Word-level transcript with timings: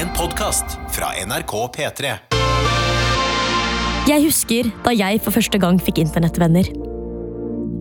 En 0.00 0.08
podkast 0.16 0.78
fra 0.94 1.10
NRK 1.26 1.50
P3. 1.74 2.10
Jeg 4.08 4.22
husker 4.24 4.70
da 4.84 4.94
jeg 4.96 5.20
for 5.20 5.34
første 5.34 5.60
gang 5.60 5.76
fikk 5.82 6.00
internettvenner. 6.00 6.70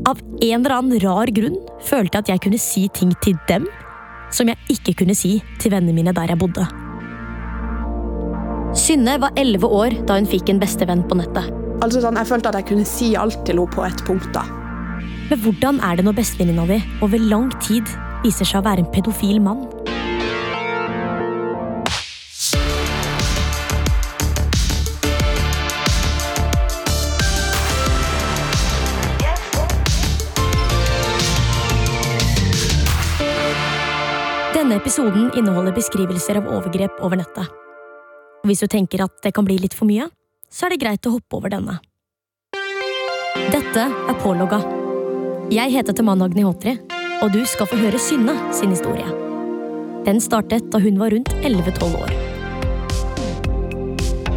Av 0.10 0.20
en 0.20 0.58
eller 0.58 0.76
annen 0.76 1.00
rar 1.00 1.32
grunn 1.32 1.55
følte 1.88 2.20
jeg 2.20 2.26
at 2.26 2.32
jeg 2.34 2.44
kunne 2.44 2.60
si 2.60 2.84
ting 2.97 3.13
til 3.24 3.38
dem 3.47 3.70
som 4.36 4.52
jeg 4.52 4.60
ikke 4.76 4.97
kunne 5.00 5.16
si 5.16 5.38
til 5.63 5.71
vennene 5.71 5.96
mine 5.96 6.12
der 6.18 6.34
jeg 6.34 6.42
bodde. 6.42 6.68
Synne 8.76 9.16
var 9.24 9.40
elleve 9.40 9.72
år 9.80 10.02
da 10.04 10.20
hun 10.20 10.28
fikk 10.28 10.52
en 10.52 10.60
bestevenn 10.60 11.08
på 11.08 11.22
nettet. 11.22 11.48
Altså 11.80 12.04
sånn, 12.04 12.20
Jeg 12.20 12.28
følte 12.28 12.52
at 12.52 12.60
jeg 12.60 12.68
kunne 12.74 12.86
si 12.86 13.16
alt 13.16 13.46
til 13.48 13.64
henne 13.64 13.72
på 13.72 13.88
et 13.88 14.04
punkt. 14.04 14.34
da. 14.34 14.44
Men 15.30 15.40
hvordan 15.40 15.80
er 15.80 15.96
det 15.96 16.06
når 16.06 16.20
bestevenninna 16.20 16.68
di 16.68 16.84
over 17.02 17.20
lang 17.32 17.52
tid 17.64 17.88
viser 18.26 18.44
seg 18.44 18.60
å 18.60 18.68
være 18.68 18.84
en 18.84 18.92
pedofil 18.92 19.40
mann? 19.40 19.79
Denne 34.70 34.84
episoden 34.84 35.32
inneholder 35.34 35.73
beskrivelser 35.73 36.38
av 36.38 36.46
overgrep 36.54 37.00
over 37.02 37.18
nettet. 37.18 37.48
Hvis 38.46 38.60
du 38.62 38.68
tenker 38.70 39.02
at 39.02 39.16
det 39.23 39.32
kan 39.34 39.48
bli 39.48 39.55
litt 39.58 39.73
for 39.73 39.90
mye, 39.90 40.05
så 40.46 40.68
er 40.68 40.76
det 40.76 40.84
greit 40.84 41.10
å 41.10 41.14
hoppe 41.16 41.40
over 41.40 41.50
denne. 41.50 41.80
Dette 43.50 43.88
er 43.90 44.20
Pålogga. 44.22 44.60
Jeg 45.50 45.74
heter 45.74 45.98
Taman 45.98 46.22
Agnihotri, 46.22 46.76
og 47.18 47.34
du 47.34 47.41
skal 47.50 47.66
få 47.74 47.82
høre 47.82 47.98
Synne 47.98 48.38
sin 48.54 48.70
historie. 48.70 49.10
Den 50.05 50.22
startet 50.22 50.70
da 50.70 50.77
hun 50.86 51.02
var 51.02 51.18
rundt 51.18 51.34
11-12 51.41 51.98
år. 52.05 52.13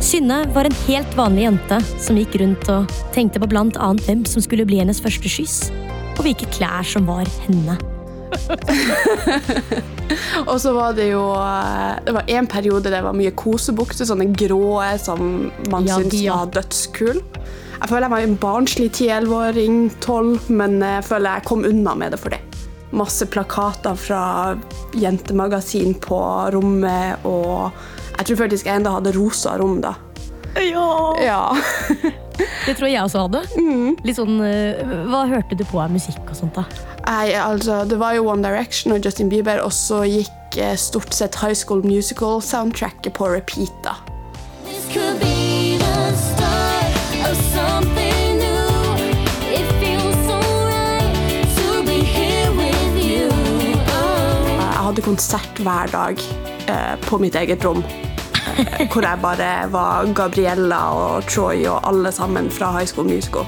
Synne 0.01 0.47
var 0.57 0.65
en 0.65 0.81
helt 0.89 1.13
vanlig 1.21 1.45
jente 1.51 1.85
som 2.01 2.17
gikk 2.17 2.41
rundt 2.41 2.73
og 2.73 2.89
tenkte 3.13 3.37
på 3.37 3.53
blant 3.53 3.77
annet 3.77 4.09
hvem 4.09 4.25
som 4.25 4.41
skulle 4.41 4.65
bli 4.65 4.81
hennes 4.81 5.05
første 5.05 5.29
skyss, 5.29 5.67
og 6.17 6.25
hvilke 6.25 6.49
klær 6.57 6.89
som 6.89 7.05
var 7.05 7.29
henne. 7.45 7.92
Og 10.51 10.57
så 10.61 10.73
var 10.77 10.95
det 10.97 11.09
jo 11.13 11.23
eh, 11.39 11.99
Det 12.07 12.15
var 12.17 12.31
en 12.37 12.49
periode 12.51 12.93
det 12.93 13.03
var 13.05 13.17
mye 13.17 13.33
kosebukser, 13.39 14.09
sånne 14.09 14.31
grå 14.37 14.81
som 15.01 15.51
man 15.73 15.89
Ja, 15.89 15.99
syntes 16.01 16.21
ja. 16.23 16.39
var 16.41 16.53
dødskul. 16.59 17.21
Jeg 17.83 17.91
føler 17.91 18.07
jeg 18.07 18.15
var 18.15 18.25
en 18.29 18.37
barnslig 18.39 18.89
10-11-åring, 18.95 19.79
12, 20.05 20.51
men 20.55 20.77
jeg 20.87 21.07
føler 21.09 21.39
jeg 21.41 21.47
kom 21.49 21.65
unna 21.67 21.97
med 21.99 22.15
det 22.15 22.21
for 22.23 22.35
det. 22.35 22.39
Masse 22.95 23.27
plakater 23.27 23.97
fra 23.99 24.21
jentemagasin 25.01 25.97
på 26.05 26.19
rommet, 26.55 27.25
og 27.27 27.73
jeg 28.21 28.29
tror 28.29 28.43
faktisk 28.45 28.69
jeg 28.69 28.79
enda 28.83 28.93
hadde 28.95 29.15
rosa 29.17 29.57
rom 29.59 29.81
da. 29.83 29.97
Ja! 30.61 30.87
Ja. 31.25 31.43
Det 32.69 32.75
tror 32.79 32.91
jeg 32.93 33.01
også 33.03 33.25
hadde. 33.25 33.41
Litt 34.05 34.19
sånn, 34.19 34.37
eh, 34.45 34.83
Hva 35.09 35.25
hørte 35.31 35.57
du 35.59 35.65
på 35.67 35.81
av 35.83 35.91
musikk 35.95 36.21
og 36.29 36.37
sånt? 36.39 36.59
da? 36.61 36.92
Nei, 37.07 37.33
altså, 37.35 37.85
det 37.85 37.99
var 38.01 38.13
jo 38.17 38.29
One 38.31 38.45
Direction 38.45 38.93
og 38.95 39.01
Justin 39.05 39.29
Bieber, 39.29 39.61
og 39.65 39.73
så 39.73 40.03
gikk 40.07 40.59
eh, 40.63 40.77
stort 40.79 41.15
sett 41.15 41.37
High 41.43 41.55
School 41.59 41.83
Musical-soundtracket 41.87 43.13
på 43.19 43.29
repeat. 43.35 43.75
da. 43.85 43.97
Oh. 53.89 54.49
Jeg 54.59 54.87
hadde 54.87 55.03
konsert 55.07 55.61
hver 55.65 55.87
dag 55.93 56.23
eh, 56.69 56.95
på 57.07 57.19
mitt 57.23 57.35
eget 57.39 57.65
rom. 57.65 57.83
eh, 58.59 58.87
Hvor 58.93 59.03
jeg 59.07 59.19
bare 59.23 59.51
var 59.73 60.09
Gabriella 60.15 60.81
og 60.95 61.29
Troy 61.31 61.65
og 61.67 61.81
alle 61.89 62.13
sammen 62.13 62.51
fra 62.51 62.73
High 62.79 62.87
School 62.89 63.09
Musical. 63.09 63.47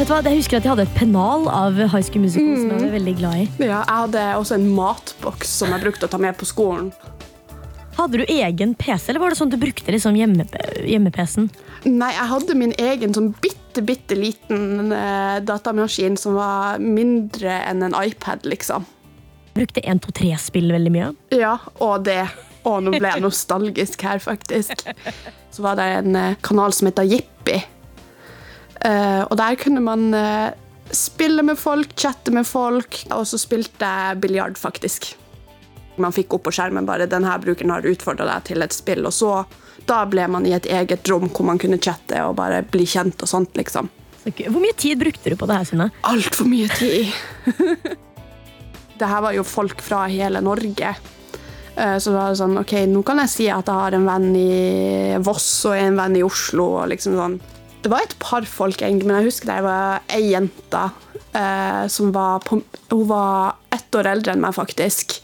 Vet 0.00 0.08
du 0.08 0.14
hva, 0.14 0.22
Jeg 0.24 0.38
husker 0.40 0.56
at 0.56 0.64
jeg 0.64 0.72
hadde 0.72 0.84
et 0.86 0.94
pennal 0.96 1.42
av 1.52 1.76
High 1.76 2.04
School 2.06 2.22
Musical 2.24 2.54
som 2.56 2.70
jeg 2.72 2.80
var 2.86 2.92
veldig 2.94 3.12
glad 3.18 3.34
i. 3.36 3.42
Ja, 3.60 3.82
jeg 3.84 3.96
hadde 3.98 4.20
også 4.40 4.56
en 4.56 4.68
matboks 4.72 5.50
som 5.60 5.74
jeg 5.74 5.82
brukte 5.82 6.06
å 6.08 6.12
ta 6.14 6.16
med 6.22 6.38
på 6.40 6.46
skolen. 6.48 6.86
Hadde 7.98 8.22
du 8.22 8.30
egen 8.32 8.70
PC, 8.80 9.10
eller 9.12 9.20
var 9.20 9.34
det 9.34 9.36
sånn 9.36 9.50
at 9.50 9.58
du 9.58 9.60
brukte 9.60 9.92
liksom 9.92 10.16
hjemme- 10.16 10.46
hjemme-PC-en? 10.88 11.50
Nei, 11.84 12.08
jeg 12.16 12.28
hadde 12.30 12.56
min 12.56 12.72
egen 12.80 13.12
sånn 13.12 13.28
bitte, 13.44 13.82
bitte 13.84 14.16
liten 14.16 14.94
eh, 14.96 15.42
datamaskin 15.44 16.16
som 16.16 16.38
var 16.38 16.80
mindre 16.80 17.58
enn 17.68 17.84
en 17.84 17.96
iPad, 18.00 18.48
liksom. 18.48 18.86
Brukte 19.52 19.82
123-spill 19.84 20.72
veldig 20.72 20.94
mye. 20.94 21.10
Ja, 21.36 21.58
og 21.76 22.06
det. 22.08 22.22
Og 22.64 22.80
nå 22.86 22.94
ble 22.96 23.04
jeg 23.04 23.20
nostalgisk 23.26 24.00
her, 24.08 24.16
faktisk. 24.24 24.80
Så 25.52 25.66
var 25.68 25.76
det 25.76 25.90
en 25.98 26.16
eh, 26.16 26.38
kanal 26.40 26.72
som 26.72 26.88
heter 26.88 27.04
Jippi. 27.04 27.58
Eh, 28.84 29.22
og 29.26 29.36
der 29.36 29.56
kunne 29.60 29.82
man 29.84 30.14
eh, 30.16 30.52
spille 30.90 31.44
med 31.46 31.58
folk, 31.60 31.92
chatte 31.98 32.32
med 32.34 32.46
folk, 32.48 33.02
og 33.12 33.26
så 33.28 33.38
spilte 33.40 33.86
jeg 33.86 34.20
biljard, 34.22 34.58
faktisk. 34.58 35.12
Man 36.00 36.14
fikk 36.16 36.32
opp 36.38 36.46
på 36.48 36.54
skjermen 36.56 36.86
bare 36.88 37.08
denne 37.10 37.34
brukeren 37.42 37.74
har 37.74 37.86
utfordra 37.86 38.26
deg 38.28 38.46
til 38.48 38.64
et 38.64 38.72
spill, 38.74 39.04
og 39.04 39.12
så 39.12 39.32
da 39.88 40.02
ble 40.08 40.26
man 40.30 40.46
i 40.46 40.54
et 40.56 40.68
eget 40.70 41.08
rom 41.10 41.28
hvor 41.28 41.46
man 41.48 41.58
kunne 41.60 41.80
chatte 41.82 42.20
og 42.24 42.36
bare 42.38 42.62
bli 42.62 42.86
kjent 42.88 43.20
og 43.24 43.28
sånt, 43.30 43.56
liksom. 43.58 43.88
Hvor 44.20 44.60
mye 44.60 44.76
tid 44.76 45.00
brukte 45.00 45.32
du 45.32 45.36
på 45.40 45.48
det 45.48 45.56
her, 45.56 45.68
Sunne? 45.68 45.88
Altfor 46.04 46.48
mye 46.48 46.68
tid. 46.76 47.08
det 49.00 49.08
her 49.08 49.22
var 49.24 49.32
jo 49.32 49.44
folk 49.48 49.80
fra 49.84 50.04
hele 50.12 50.42
Norge. 50.44 50.92
Eh, 51.74 51.96
Så 51.96 52.12
det 52.12 52.18
var 52.18 52.36
sånn, 52.36 52.58
ok, 52.60 52.74
nå 52.90 53.02
kan 53.06 53.22
jeg 53.24 53.32
si 53.32 53.48
at 53.52 53.68
jeg 53.68 53.80
har 53.80 53.96
en 53.96 54.04
venn 54.08 54.28
i 54.36 55.16
Voss 55.24 55.48
og 55.70 55.76
en 55.78 55.96
venn 55.96 56.18
i 56.20 56.24
Oslo. 56.26 56.68
og 56.82 56.90
liksom 56.92 57.16
sånn. 57.16 57.40
Det 57.80 57.88
var 57.88 58.04
et 58.04 58.16
par 58.20 58.44
folk, 58.44 58.82
egentlig, 58.82 59.08
men 59.08 59.20
jeg 59.20 59.30
husker 59.30 59.48
det 59.48 59.62
var 59.64 60.02
ei 60.12 60.32
jente 60.34 60.82
eh, 61.32 61.86
som 61.88 62.12
var 62.12 62.42
på, 62.44 62.60
Hun 62.90 63.06
var 63.08 63.56
ett 63.72 63.96
år 63.96 64.10
eldre 64.10 64.34
enn 64.34 64.42
meg, 64.42 64.56
faktisk. 64.56 65.16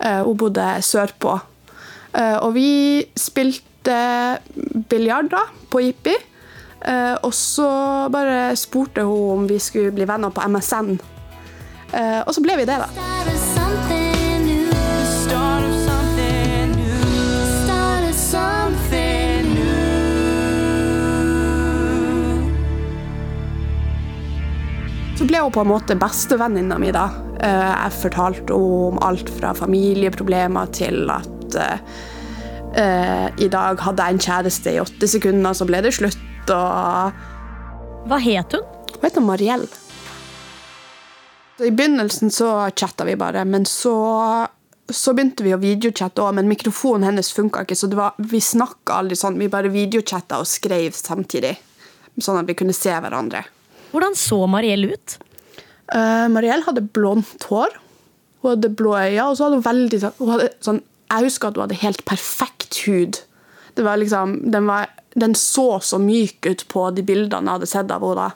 Eh, 0.00 0.22
hun 0.26 0.38
bodde 0.40 0.66
sørpå. 0.82 1.36
Eh, 2.16 2.36
og 2.40 2.54
vi 2.56 3.04
spilte 3.14 4.00
biljard 4.90 5.36
på 5.70 5.84
Jippi. 5.84 6.16
Eh, 6.80 7.14
og 7.22 7.32
så 7.36 7.70
bare 8.12 8.56
spurte 8.56 9.04
hun 9.06 9.38
om 9.38 9.48
vi 9.48 9.60
skulle 9.62 9.94
bli 9.94 10.08
venner 10.08 10.34
på 10.34 10.48
MSN. 10.48 10.96
Eh, 11.92 12.20
og 12.24 12.34
så 12.34 12.42
ble 12.42 12.58
vi 12.62 12.68
det, 12.68 12.80
da. 12.80 13.19
Så 25.20 25.26
ble 25.28 25.42
hun 25.44 25.52
på 25.52 25.60
en 25.60 25.68
måte 25.68 25.92
bestevenninna 26.00 26.78
mi. 26.80 26.88
da. 26.96 27.10
Eh, 27.44 27.72
jeg 27.84 27.92
fortalte 27.92 28.54
om 28.56 28.96
alt 29.04 29.28
fra 29.36 29.50
familieproblemer 29.52 30.70
til 30.72 31.12
at 31.12 31.56
eh, 31.60 33.26
i 33.36 33.48
dag 33.52 33.84
hadde 33.84 34.06
jeg 34.06 34.16
en 34.16 34.22
kjæreste 34.24 34.72
i 34.72 34.80
åtte 34.80 35.10
sekunder, 35.12 35.52
så 35.52 35.68
ble 35.68 35.82
det 35.84 35.92
slutt. 35.92 36.16
Og 36.56 38.08
Hva 38.08 38.20
het 38.24 38.56
hun? 38.56 38.64
Hun 38.94 39.04
heter 39.04 39.26
Mariell. 39.28 39.68
I 41.60 41.68
begynnelsen 41.68 42.32
så 42.32 42.70
chatta 42.72 43.04
vi 43.04 43.20
bare, 43.20 43.44
men 43.44 43.68
så, 43.68 43.94
så 44.88 45.12
begynte 45.12 45.44
vi 45.44 45.52
å 45.52 45.60
videochatte 45.60 46.24
òg. 46.24 46.32
Men 46.40 46.48
mikrofonen 46.48 47.10
hennes 47.10 47.34
funka 47.36 47.68
ikke, 47.68 47.76
så 47.76 47.92
det 47.92 48.00
var, 48.00 48.16
vi 48.16 48.40
snakka 48.40 49.02
aldri 49.02 49.20
sånn. 49.20 49.36
Vi 49.36 49.52
bare 49.52 49.68
videochatta 49.68 50.40
og 50.40 50.48
skrev 50.48 50.96
samtidig, 50.96 51.58
sånn 52.16 52.40
at 52.40 52.48
vi 52.48 52.56
kunne 52.56 52.72
se 52.72 52.96
hverandre. 52.96 53.44
Hvordan 53.90 54.16
så 54.18 54.38
Mariell 54.50 54.86
ut? 54.92 55.16
Uh, 55.90 56.28
Mariell 56.30 56.62
hadde 56.66 56.84
blondt 56.94 57.46
hår. 57.50 57.74
Hun 58.40 58.54
hadde 58.54 58.70
blå 58.76 58.94
øyne. 58.96 59.26
og 59.26 59.36
så 59.36 59.46
hadde 59.48 59.58
hun 59.58 59.66
veldig 59.66 60.00
sånn- 60.00 60.18
hun 60.18 60.32
hadde 60.34 60.48
sånn, 60.60 60.82
Jeg 61.10 61.24
husker 61.26 61.48
at 61.48 61.56
hun 61.56 61.64
hadde 61.68 61.82
helt 61.82 62.04
perfekt 62.06 62.76
hud. 62.86 63.18
Det 63.74 63.82
var 63.84 63.96
liksom, 63.98 64.50
den, 64.50 64.66
var, 64.66 64.88
den 65.18 65.34
så 65.34 65.80
så 65.82 65.98
myk 65.98 66.46
ut 66.46 66.68
på 66.68 66.94
de 66.94 67.02
bildene 67.02 67.46
jeg 67.50 67.58
hadde 67.58 67.66
sett 67.66 67.90
av 67.90 68.04
henne. 68.06 68.30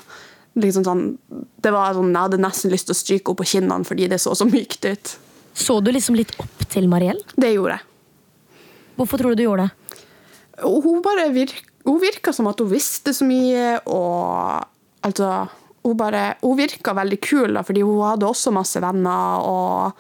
Liksom 0.57 0.85
sånn, 0.85 1.19
det 1.63 1.73
var 1.73 1.95
sånn, 1.95 2.11
Jeg 2.11 2.23
hadde 2.23 2.43
nesten 2.43 2.71
lyst 2.71 2.87
til 2.91 2.95
å 2.95 2.99
stryke 2.99 3.31
henne 3.31 3.39
på 3.39 3.47
kinnene 3.53 3.85
fordi 3.87 4.09
det 4.09 4.21
så 4.21 4.35
så 4.35 4.45
mykt 4.45 4.85
ut. 4.85 5.17
Så 5.55 5.79
du 5.81 5.93
liksom 5.93 6.17
litt 6.19 6.35
opp 6.43 6.67
til 6.69 6.89
Mariell? 6.89 7.23
Det 7.39 7.55
gjorde 7.55 7.79
jeg. 7.79 7.87
Hvorfor 8.99 9.19
tror 9.19 9.35
du 9.35 9.37
du 9.37 9.47
gjorde 9.47 9.69
det? 9.69 10.03
Hun 10.63 11.03
bare 11.03 11.31
virka, 11.35 11.63
hun 11.87 12.01
virka 12.03 12.33
som 12.35 12.47
at 12.51 12.59
hun 12.59 12.71
visste 12.71 13.15
så 13.15 13.27
mye, 13.27 13.81
og 13.87 14.67
altså 15.05 15.47
Hun, 15.85 15.99
bare, 16.01 16.39
hun 16.41 16.57
virka 16.57 16.95
veldig 16.97 17.19
kul, 17.21 17.51
da, 17.53 17.61
fordi 17.61 17.83
hun 17.85 18.01
hadde 18.01 18.25
også 18.25 18.53
masse 18.57 18.81
venner. 18.81 19.45
og 19.45 19.93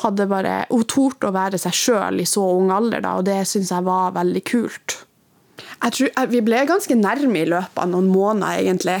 hadde 0.00 0.26
bare, 0.28 0.54
Hun 0.70 0.84
torde 0.88 1.28
å 1.28 1.34
være 1.34 1.60
seg 1.60 1.76
sjøl 1.76 2.22
i 2.22 2.28
så 2.28 2.44
ung 2.56 2.72
alder, 2.72 3.04
da, 3.04 3.16
og 3.18 3.26
det 3.28 3.42
syns 3.48 3.72
jeg 3.74 3.84
var 3.84 4.16
veldig 4.16 4.42
kult. 4.48 5.02
Jeg 5.82 5.92
tror, 5.92 6.28
vi 6.32 6.40
ble 6.40 6.64
ganske 6.68 6.96
nærme 6.96 7.42
i 7.42 7.50
løpet 7.52 7.82
av 7.84 7.92
noen 7.92 8.08
måneder, 8.08 8.62
egentlig. 8.64 8.98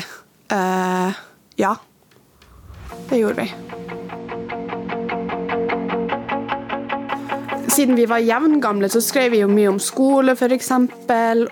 Uh, 0.52 1.16
ja. 1.56 1.72
Det 3.08 3.20
gjorde 3.22 3.46
vi. 3.46 3.76
siden 7.76 7.96
vi 7.96 8.06
var 8.08 8.24
jevngamle, 8.24 8.88
så 8.88 9.02
skrev 9.04 9.34
vi 9.34 9.42
jo 9.42 9.48
mye 9.52 9.68
om 9.74 9.80
skole, 9.82 10.32
f.eks. 10.32 10.70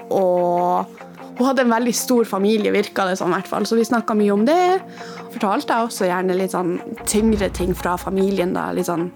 Og 0.08 1.02
hun 1.38 1.46
hadde 1.48 1.64
en 1.64 1.72
veldig 1.74 1.94
stor 1.96 2.24
familie, 2.28 2.70
virka 2.74 3.08
det 3.08 3.16
som. 3.18 3.26
sånn, 3.26 3.34
hvert 3.34 3.50
fall. 3.50 3.66
Så 3.66 3.78
vi 3.78 3.84
snakka 3.84 4.14
mye 4.14 4.32
om 4.34 4.44
det. 4.46 4.80
Fortalte 5.34 5.74
jeg 5.74 5.88
også 5.88 6.06
gjerne 6.06 6.36
litt 6.38 6.54
sånn 6.54 6.76
tyngre 7.10 7.48
ting 7.50 7.74
fra 7.74 7.96
familien. 7.98 8.54
da, 8.54 8.70
Litt 8.72 8.86
sånn 8.86 9.10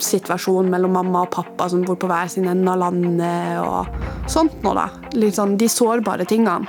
situasjonen 0.00 0.70
mellom 0.72 0.92
mamma 0.96 1.26
og 1.26 1.32
pappa 1.34 1.68
som 1.68 1.84
bor 1.84 1.96
på 2.00 2.08
hver 2.08 2.28
sin 2.32 2.48
ende 2.48 2.72
av 2.72 2.80
landet, 2.80 3.60
og 3.60 4.30
sånt 4.30 4.62
noe, 4.64 4.74
da. 4.74 4.88
Litt 5.20 5.36
sånn 5.36 5.58
de 5.60 5.68
sårbare 5.68 6.24
tingene. 6.28 6.68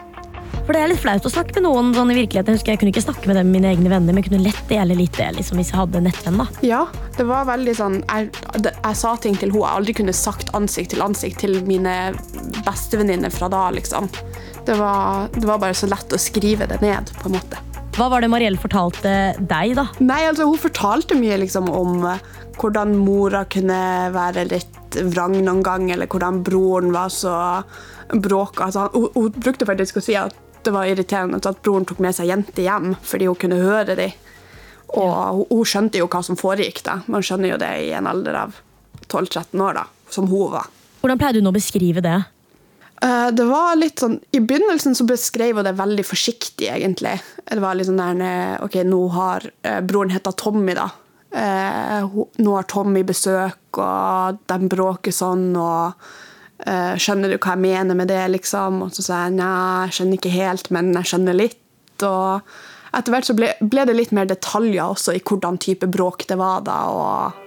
For 0.61 0.75
det 0.75 0.81
er 0.83 0.91
litt 0.91 1.01
flaut 1.01 1.25
å 1.25 1.31
snakke 1.31 1.55
med 1.57 1.65
noen 1.65 1.89
sånn 1.95 2.11
i 2.13 2.15
virkeligheten. 2.19 2.53
Jeg 2.53 2.59
husker 2.59 2.73
jeg 2.75 2.81
kunne 2.81 2.91
ikke 2.93 3.03
snakke 3.03 3.29
med 3.29 3.39
dem, 3.39 3.49
mine 3.53 3.71
egne 3.71 3.89
venner, 3.89 4.13
men 4.13 4.21
jeg 4.21 4.29
kunne 4.29 4.43
lett 4.45 4.61
dele 4.69 4.97
litt 4.97 5.17
det 5.17 5.31
liksom, 5.39 5.57
hvis 5.57 5.71
jeg 5.73 5.79
hadde 5.79 5.97
en 5.97 6.05
nettvenn. 6.07 6.37
da. 6.37 6.45
Ja, 6.65 6.81
det 7.17 7.25
var 7.27 7.47
veldig 7.49 7.73
sånn 7.75 7.97
Jeg, 8.05 8.29
jeg 8.69 8.99
sa 8.99 9.15
ting 9.19 9.35
til 9.39 9.49
henne 9.49 9.63
jeg 9.63 9.77
aldri 9.79 9.95
kunne 9.97 10.15
sagt 10.15 10.53
ansikt 10.57 10.93
til 10.93 11.03
ansikt 11.03 11.41
til 11.41 11.57
mine 11.65 11.95
bestevenninner 12.67 13.33
fra 13.33 13.49
da, 13.51 13.65
liksom. 13.73 14.09
Det 14.65 14.77
var, 14.77 15.27
det 15.33 15.45
var 15.47 15.59
bare 15.61 15.73
så 15.77 15.89
lett 15.89 16.13
å 16.13 16.19
skrive 16.21 16.67
det 16.69 16.81
ned, 16.83 17.09
på 17.21 17.29
en 17.29 17.37
måte. 17.39 17.61
Hva 17.91 18.07
var 18.13 18.23
det 18.23 18.29
Mariell 18.31 18.59
fortalte 18.61 19.33
deg, 19.37 19.73
da? 19.75 19.87
Nei, 19.99 20.21
altså 20.29 20.45
Hun 20.47 20.61
fortalte 20.61 21.17
mye 21.19 21.39
liksom 21.41 21.67
om 21.73 22.05
eh, 22.07 22.21
hvordan 22.61 22.93
mora 23.01 23.43
kunne 23.51 23.81
være 24.13 24.45
litt 24.47 24.99
vrang 25.11 25.35
noen 25.41 25.63
gang, 25.65 25.89
eller 25.91 26.07
hvordan 26.11 26.39
broren 26.45 26.93
var 26.95 27.11
så 27.11 27.33
bråka. 28.11 28.69
Altså, 28.69 28.87
hun, 28.93 29.09
hun 29.15 29.35
brukte 29.35 29.67
faktisk 29.67 29.99
å 29.99 30.05
si 30.05 30.15
at 30.19 30.35
det 30.61 30.73
var 30.75 30.87
irriterende 30.87 31.41
at 31.41 31.63
broren 31.65 31.87
tok 31.89 32.01
med 32.03 32.13
seg 32.15 32.29
jenter 32.29 32.67
hjem 32.67 32.93
fordi 33.01 33.27
hun 33.31 33.39
kunne 33.41 33.61
høre 33.63 33.97
dem. 33.97 34.13
Og 34.91 35.13
hun, 35.15 35.45
hun 35.49 35.67
skjønte 35.67 36.01
jo 36.01 36.09
hva 36.11 36.21
som 36.25 36.39
foregikk. 36.39 36.83
da. 36.87 36.99
Man 37.11 37.25
skjønner 37.25 37.55
jo 37.55 37.61
det 37.61 37.71
i 37.87 37.91
en 37.97 38.09
alder 38.11 38.37
av 38.45 38.59
12-13 39.07 39.57
år, 39.63 39.81
da, 39.81 39.87
som 40.11 40.29
hun 40.31 40.51
var. 40.53 40.69
Hvordan 41.01 41.19
pleide 41.19 41.41
hun 41.41 41.49
å 41.49 41.55
beskrive 41.55 42.03
det? 42.05 42.19
Eh, 43.03 43.31
Det 43.31 43.45
var 43.49 43.75
litt 43.75 43.99
sånn, 43.99 44.19
I 44.31 44.39
begynnelsen 44.39 44.95
så 44.95 45.05
beskrev 45.09 45.57
hun 45.57 45.65
det 45.65 45.77
veldig 45.79 46.05
forsiktig, 46.05 46.67
egentlig. 46.69 47.15
Det 47.49 47.61
var 47.61 47.75
litt 47.75 47.89
sånn 47.89 48.01
der, 48.01 48.59
ok, 48.65 48.81
Nå 48.85 49.01
har 49.15 49.47
eh, 49.63 49.79
broren 49.81 50.13
heta 50.13 50.33
Tommy, 50.37 50.75
da. 50.77 50.89
Eh, 51.31 52.03
nå 52.43 52.57
har 52.57 52.67
Tommy 52.69 53.03
besøk, 53.07 53.79
og 53.79 54.41
de 54.51 54.67
bråker 54.69 55.15
sånn, 55.15 55.49
og 55.57 55.93
eh, 56.67 56.93
Skjønner 56.99 57.31
du 57.31 57.39
hva 57.39 57.55
jeg 57.55 57.63
mener 57.63 57.97
med 57.97 58.11
det, 58.11 58.21
liksom? 58.35 58.83
Og 58.85 58.93
så 58.93 59.07
sa 59.07 59.23
jeg 59.25 59.37
nei, 59.39 59.87
jeg 59.87 59.97
skjønner 59.97 60.19
ikke 60.19 60.35
helt, 60.35 60.71
men 60.75 60.93
jeg 60.99 61.11
skjønner 61.13 61.39
litt. 61.39 61.57
Og 62.05 62.41
etter 62.93 63.13
hvert 63.13 63.29
så 63.29 63.37
ble, 63.37 63.53
ble 63.61 63.85
det 63.87 63.95
litt 63.95 64.11
mer 64.13 64.27
detaljer 64.29 64.83
også 64.83 65.15
i 65.15 65.23
hvordan 65.23 65.57
type 65.63 65.87
bråk 65.89 66.27
det 66.29 66.37
var, 66.37 66.61
da. 66.67 66.77
og 66.91 67.40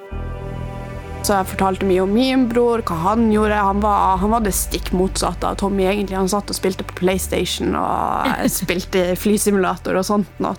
så 1.24 1.38
jeg 1.38 1.48
fortalte 1.54 1.86
mye 1.88 2.02
om 2.04 2.10
min 2.12 2.42
bror, 2.50 2.82
hva 2.84 2.98
han 3.06 3.30
gjorde. 3.32 3.56
Han 3.56 3.80
var, 3.80 4.18
han 4.20 4.32
var 4.34 4.42
det 4.44 4.52
stikk 4.56 4.90
motsatte 4.92 5.48
av 5.48 5.56
Tommy. 5.60 5.86
egentlig. 5.88 6.18
Han 6.18 6.28
satt 6.28 6.52
og 6.52 6.58
spilte 6.58 6.84
på 6.84 6.98
PlayStation 7.00 7.76
og 7.80 8.28
spilte 8.60 9.14
flysimulator 9.16 9.96
og 9.96 10.04
sånt. 10.04 10.42
noe. 10.44 10.56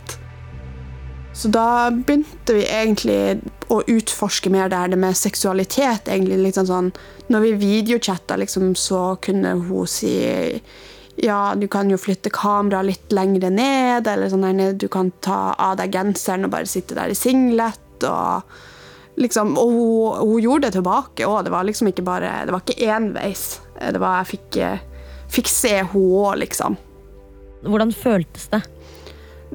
Så 1.35 1.51
da 1.51 1.91
begynte 1.91 2.55
vi 2.55 2.63
egentlig 2.63 3.41
å 3.69 3.81
utforske 3.91 4.49
mer 4.49 4.69
det 4.71 4.79
her 4.79 4.93
det 4.93 4.99
med 5.03 5.17
seksualitet. 5.19 6.07
egentlig 6.07 6.39
liksom 6.47 6.67
sånn 6.69 6.91
Når 7.27 7.39
vi 7.41 7.53
videochatta, 7.61 8.37
liksom, 8.37 8.73
så 8.75 9.15
kunne 9.21 9.57
hun 9.59 9.87
si 9.87 10.15
ja, 11.15 11.55
du 11.55 11.67
kan 11.71 11.89
jo 11.89 11.97
flytte 11.97 12.29
kameraet 12.29 12.85
litt 12.85 13.11
lenger 13.15 13.49
ned, 13.49 14.07
eller 14.07 14.29
sånn 14.29 14.43
der, 14.43 14.73
du 14.73 14.87
kan 14.91 15.11
ta 15.23 15.53
av 15.53 15.77
deg 15.79 15.93
genseren 15.93 16.47
og 16.47 16.51
bare 16.51 16.67
sitte 16.67 16.95
der 16.97 17.13
i 17.13 17.15
singlet. 17.15 18.03
og 18.03 18.43
liksom, 19.21 19.55
og 19.59 19.71
hun, 19.71 20.19
hun 20.21 20.43
gjorde 20.43 20.67
det 20.67 20.77
tilbake 20.77 21.27
òg. 21.27 21.45
Det 21.47 21.53
var 21.53 21.67
liksom 21.67 21.91
ikke 21.91 22.05
bare, 22.07 22.31
det 22.45 22.55
var 22.55 22.63
ikke 22.65 22.91
enveis. 22.95 23.45
Det 23.79 24.01
var, 24.01 24.21
jeg 24.21 24.31
fikk, 24.35 24.61
eh, 24.63 25.11
fikk 25.31 25.51
se 25.51 25.75
henne 25.81 26.05
òg, 26.21 26.39
liksom. 26.43 26.79
Hvordan 27.65 27.93
føltes 27.95 28.49
det? 28.53 28.61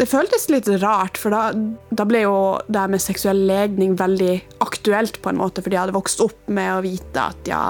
Det 0.00 0.06
føltes 0.08 0.46
litt 0.48 0.68
rart, 0.80 1.18
for 1.20 1.34
da, 1.34 1.50
da 1.90 2.06
ble 2.08 2.22
jo 2.22 2.36
det 2.72 2.86
med 2.88 3.02
seksuell 3.02 3.42
legning 3.48 3.96
veldig 3.98 4.36
aktuelt, 4.64 5.18
på 5.20 5.32
en 5.32 5.40
måte, 5.40 5.60
fordi 5.64 5.76
jeg 5.76 5.82
hadde 5.82 5.96
vokst 5.96 6.22
opp 6.24 6.48
med 6.48 6.70
å 6.72 6.82
vite 6.84 7.20
at 7.20 7.50
ja, 7.50 7.62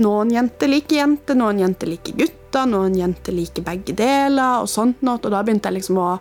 noen 0.00 0.30
jenter 0.32 0.70
liker 0.70 1.00
jenter, 1.02 1.36
noen 1.36 1.60
jenter 1.60 1.90
liker 1.90 2.16
gutter, 2.16 2.70
noen 2.70 2.96
jenter 2.96 3.36
liker 3.36 3.66
begge 3.66 3.96
deler, 3.98 4.62
og 4.62 4.70
sånt 4.70 5.02
noe. 5.04 5.20
Og 5.20 5.34
da 5.34 5.42
begynte 5.44 5.68
jeg 5.68 5.80
liksom 5.80 6.00
å 6.00 6.12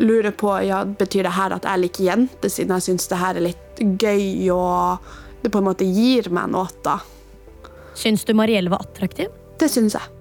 lure 0.00 0.32
på 0.32 0.52
ja, 0.64 0.82
betyr 0.84 1.26
det 1.28 1.34
her 1.36 1.54
at 1.56 1.66
jeg 1.68 1.82
liker 1.84 2.06
jenter, 2.08 2.52
siden 2.52 2.76
jeg 2.78 2.86
syns 2.88 3.10
det 3.10 3.18
her 3.20 3.36
er 3.36 3.46
litt 3.50 3.82
gøy, 4.00 4.48
og 4.54 5.42
det 5.42 5.52
på 5.52 5.60
en 5.60 5.68
måte 5.68 5.88
gir 5.88 6.30
meg 6.34 6.50
noe. 6.52 6.68
da. 6.84 6.98
Syns 7.96 8.24
du 8.24 8.32
Mariell 8.36 8.70
var 8.72 8.86
attraktiv? 8.86 9.28
Det 9.60 9.68
syns 9.68 9.96
jeg. 9.98 10.16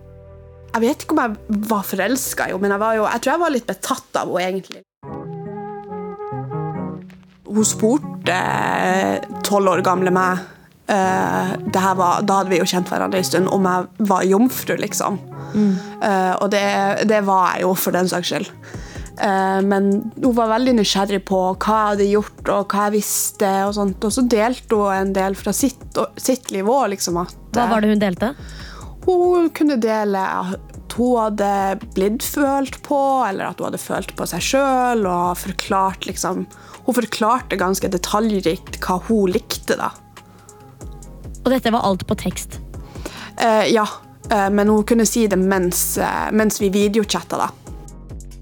Jeg 0.70 0.84
vet 0.84 1.04
ikke 1.04 1.16
om 1.16 1.24
jeg 1.24 1.64
var 1.72 1.88
forelska 1.88 2.46
i 2.46 2.54
henne, 2.54 2.62
men 2.62 2.76
jeg, 2.76 2.84
var 2.84 3.00
jo, 3.00 3.08
jeg 3.08 3.24
tror 3.24 3.34
jeg 3.34 3.44
var 3.44 3.56
litt 3.56 3.70
betatt 3.70 4.22
av 4.22 4.32
henne, 4.36 4.46
egentlig. 4.50 4.84
Hun 7.50 7.66
spurte 7.66 8.40
tolv 9.48 9.72
år 9.72 9.82
gamle 9.82 10.12
meg 10.14 10.44
eh, 10.92 11.56
det 11.66 11.82
her 11.82 11.96
var, 11.98 12.22
Da 12.22 12.42
hadde 12.42 12.54
vi 12.54 12.60
jo 12.60 12.68
kjent 12.70 12.92
hverandre 12.92 13.24
en 13.24 13.26
stund, 13.26 13.50
om 13.50 13.66
jeg 13.66 14.10
var 14.12 14.28
jomfru, 14.28 14.76
liksom. 14.78 15.18
Eh, 16.06 16.36
og 16.36 16.52
det, 16.54 16.62
det 17.10 17.24
var 17.26 17.56
jeg 17.56 17.66
jo, 17.66 17.74
for 17.74 17.96
den 17.96 18.12
saks 18.12 18.30
skyld. 18.30 18.52
Eh, 19.20 19.60
men 19.68 19.90
hun 20.16 20.36
var 20.36 20.52
veldig 20.54 20.78
nysgjerrig 20.78 21.22
på 21.28 21.42
hva 21.52 21.76
jeg 21.76 21.92
hadde 21.92 22.10
gjort, 22.14 22.42
og 22.54 22.72
hva 22.72 22.88
jeg 22.88 22.96
visste. 23.00 23.52
Og 23.68 23.76
sånt, 23.76 24.08
og 24.08 24.16
så 24.16 24.24
delte 24.32 24.80
hun 24.80 24.96
en 24.96 25.14
del 25.16 25.38
fra 25.40 25.54
sitt, 25.56 25.84
sitt 26.20 26.52
liv 26.56 26.70
òg, 26.70 26.90
liksom. 26.96 27.20
Hva 27.20 27.70
var 27.72 27.84
det 27.84 27.94
hun 27.94 28.04
delte? 28.04 28.34
hun 29.10 29.48
kunne 29.56 29.80
dele 29.82 30.20
at 30.22 30.94
hun 30.94 31.16
hadde 31.18 31.80
blitt 31.96 32.26
følt 32.26 32.76
på, 32.86 33.00
eller 33.26 33.50
at 33.50 33.62
hun 33.62 33.70
hadde 33.70 33.82
følt 33.82 34.12
på 34.18 34.28
seg 34.30 34.44
sjøl. 34.46 35.06
Og 35.10 35.40
forklart, 35.40 36.06
liksom, 36.10 36.46
hun 36.86 36.98
forklarte 36.98 37.60
ganske 37.60 37.90
detaljrikt 37.92 38.80
hva 38.84 39.00
hun 39.08 39.34
likte. 39.34 39.80
da. 39.80 39.92
Og 41.44 41.52
dette 41.54 41.74
var 41.74 41.88
alt 41.88 42.06
på 42.08 42.18
tekst. 42.20 42.60
Eh, 43.40 43.72
ja, 43.74 43.88
eh, 44.30 44.50
men 44.50 44.70
hun 44.70 44.84
kunne 44.84 45.08
si 45.08 45.26
det 45.28 45.40
mens, 45.40 45.98
eh, 45.98 46.30
mens 46.32 46.62
vi 46.62 46.70
videochatta. 46.70 47.38
da. 47.38 47.50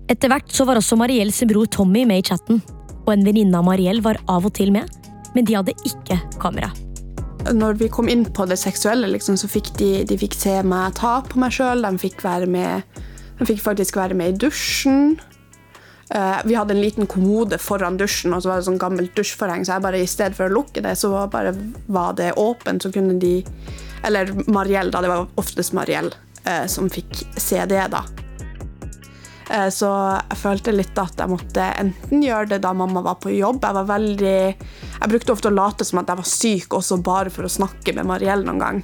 Etter 0.08 0.32
hvert 0.32 0.52
så 0.56 0.64
var 0.64 0.80
også 0.80 0.96
Mariell 1.00 1.34
bror 1.50 1.68
Tommy 1.68 2.06
med 2.08 2.22
i 2.22 2.28
chatten. 2.30 2.62
Og 3.06 3.14
en 3.14 3.26
venninne 3.28 3.60
av 3.60 3.66
Mariell 3.68 4.00
var 4.04 4.20
av 4.32 4.46
og 4.48 4.54
til 4.56 4.72
med, 4.72 4.88
men 5.36 5.48
de 5.48 5.56
hadde 5.58 5.76
ikke 5.88 6.20
kamera. 6.40 6.72
Når 7.52 7.78
vi 7.80 7.88
kom 7.92 8.10
inn 8.12 8.26
på 8.26 8.46
det 8.48 8.58
seksuelle, 8.60 9.08
liksom, 9.12 9.38
så 9.40 9.48
fikk 9.52 9.74
de, 9.80 9.92
de 10.08 10.18
fikk 10.20 10.36
se 10.36 10.58
meg 10.68 10.96
ta 11.00 11.20
på 11.28 11.40
meg 11.40 11.56
sjøl. 11.56 11.84
De 11.84 12.02
fikk 12.02 12.24
være 12.24 12.48
med 12.52 12.84
De 13.38 13.46
fikk 13.46 13.60
faktisk 13.62 14.00
være 14.00 14.16
med 14.18 14.34
i 14.34 14.38
dusjen. 14.42 15.20
Eh, 16.10 16.38
vi 16.48 16.56
hadde 16.56 16.74
en 16.74 16.82
liten 16.82 17.08
kommode 17.08 17.60
foran 17.62 18.00
dusjen, 18.00 18.34
og 18.34 18.42
så 18.42 18.50
var 18.50 18.62
det 18.62 18.68
sånn 18.70 18.80
gammelt 18.82 19.12
dusjforheng, 19.14 19.66
så 19.68 19.76
jeg 19.76 19.84
bare 19.84 20.00
i 20.02 20.08
stedet 20.10 20.38
for 20.40 20.48
å 20.48 20.56
lukke 20.56 20.82
det, 20.82 20.96
så 20.98 21.12
var 21.12 21.28
bare 21.34 21.52
var 21.92 22.16
det 22.18 22.32
åpent, 22.40 22.82
så 22.82 22.94
kunne 22.96 23.20
de 23.22 23.42
Eller 24.08 24.30
Mariell, 24.48 24.92
da. 24.94 25.02
Det 25.02 25.10
var 25.10 25.28
oftest 25.42 25.74
Mariell 25.74 26.12
eh, 26.46 26.66
som 26.72 26.90
fikk 26.90 27.26
se 27.36 27.60
det, 27.66 27.84
da. 27.92 28.06
Eh, 29.50 29.70
Så 29.72 29.88
jeg 30.30 30.38
følte 30.42 30.74
litt 30.76 30.98
at 31.00 31.16
jeg 31.22 31.32
måtte 31.32 31.68
enten 31.80 32.24
gjøre 32.24 32.50
det 32.56 32.62
da 32.66 32.74
mamma 32.76 33.02
var 33.06 33.16
på 33.24 33.32
jobb. 33.36 33.62
Jeg 33.64 33.74
var 33.80 33.86
veldig 33.94 34.38
Jeg 34.98 35.10
brukte 35.12 35.32
ofte 35.36 35.50
å 35.52 35.56
late 35.56 35.86
som 35.88 36.00
at 36.02 36.08
jeg 36.12 36.18
var 36.18 36.28
syk, 36.32 36.68
også 36.74 36.98
bare 37.04 37.30
for 37.34 37.48
å 37.48 37.52
snakke 37.52 37.94
med 37.96 38.06
Mariell 38.10 38.44
noen 38.48 38.60
gang. 38.60 38.80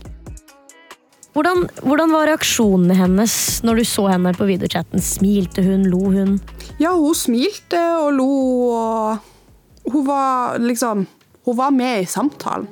Hvordan, 1.34 1.64
hvordan 1.82 2.12
var 2.14 2.28
reaksjonene 2.30 2.94
hennes 2.94 3.36
når 3.66 3.80
du 3.82 3.84
så 3.90 4.04
henne 4.12 4.36
på 4.38 4.46
videochatten? 4.46 5.02
Smilte 5.02 5.64
hun? 5.66 5.88
Lo 5.90 6.12
hun? 6.14 6.36
Ja, 6.78 6.92
hun 6.94 7.16
smilte 7.18 7.82
og 8.04 8.12
lo, 8.20 8.28
og 8.78 9.90
hun 9.92 10.06
var 10.08 10.60
liksom 10.62 11.08
Hun 11.44 11.58
var 11.58 11.72
med 11.76 12.04
i 12.04 12.06
samtalen. 12.08 12.70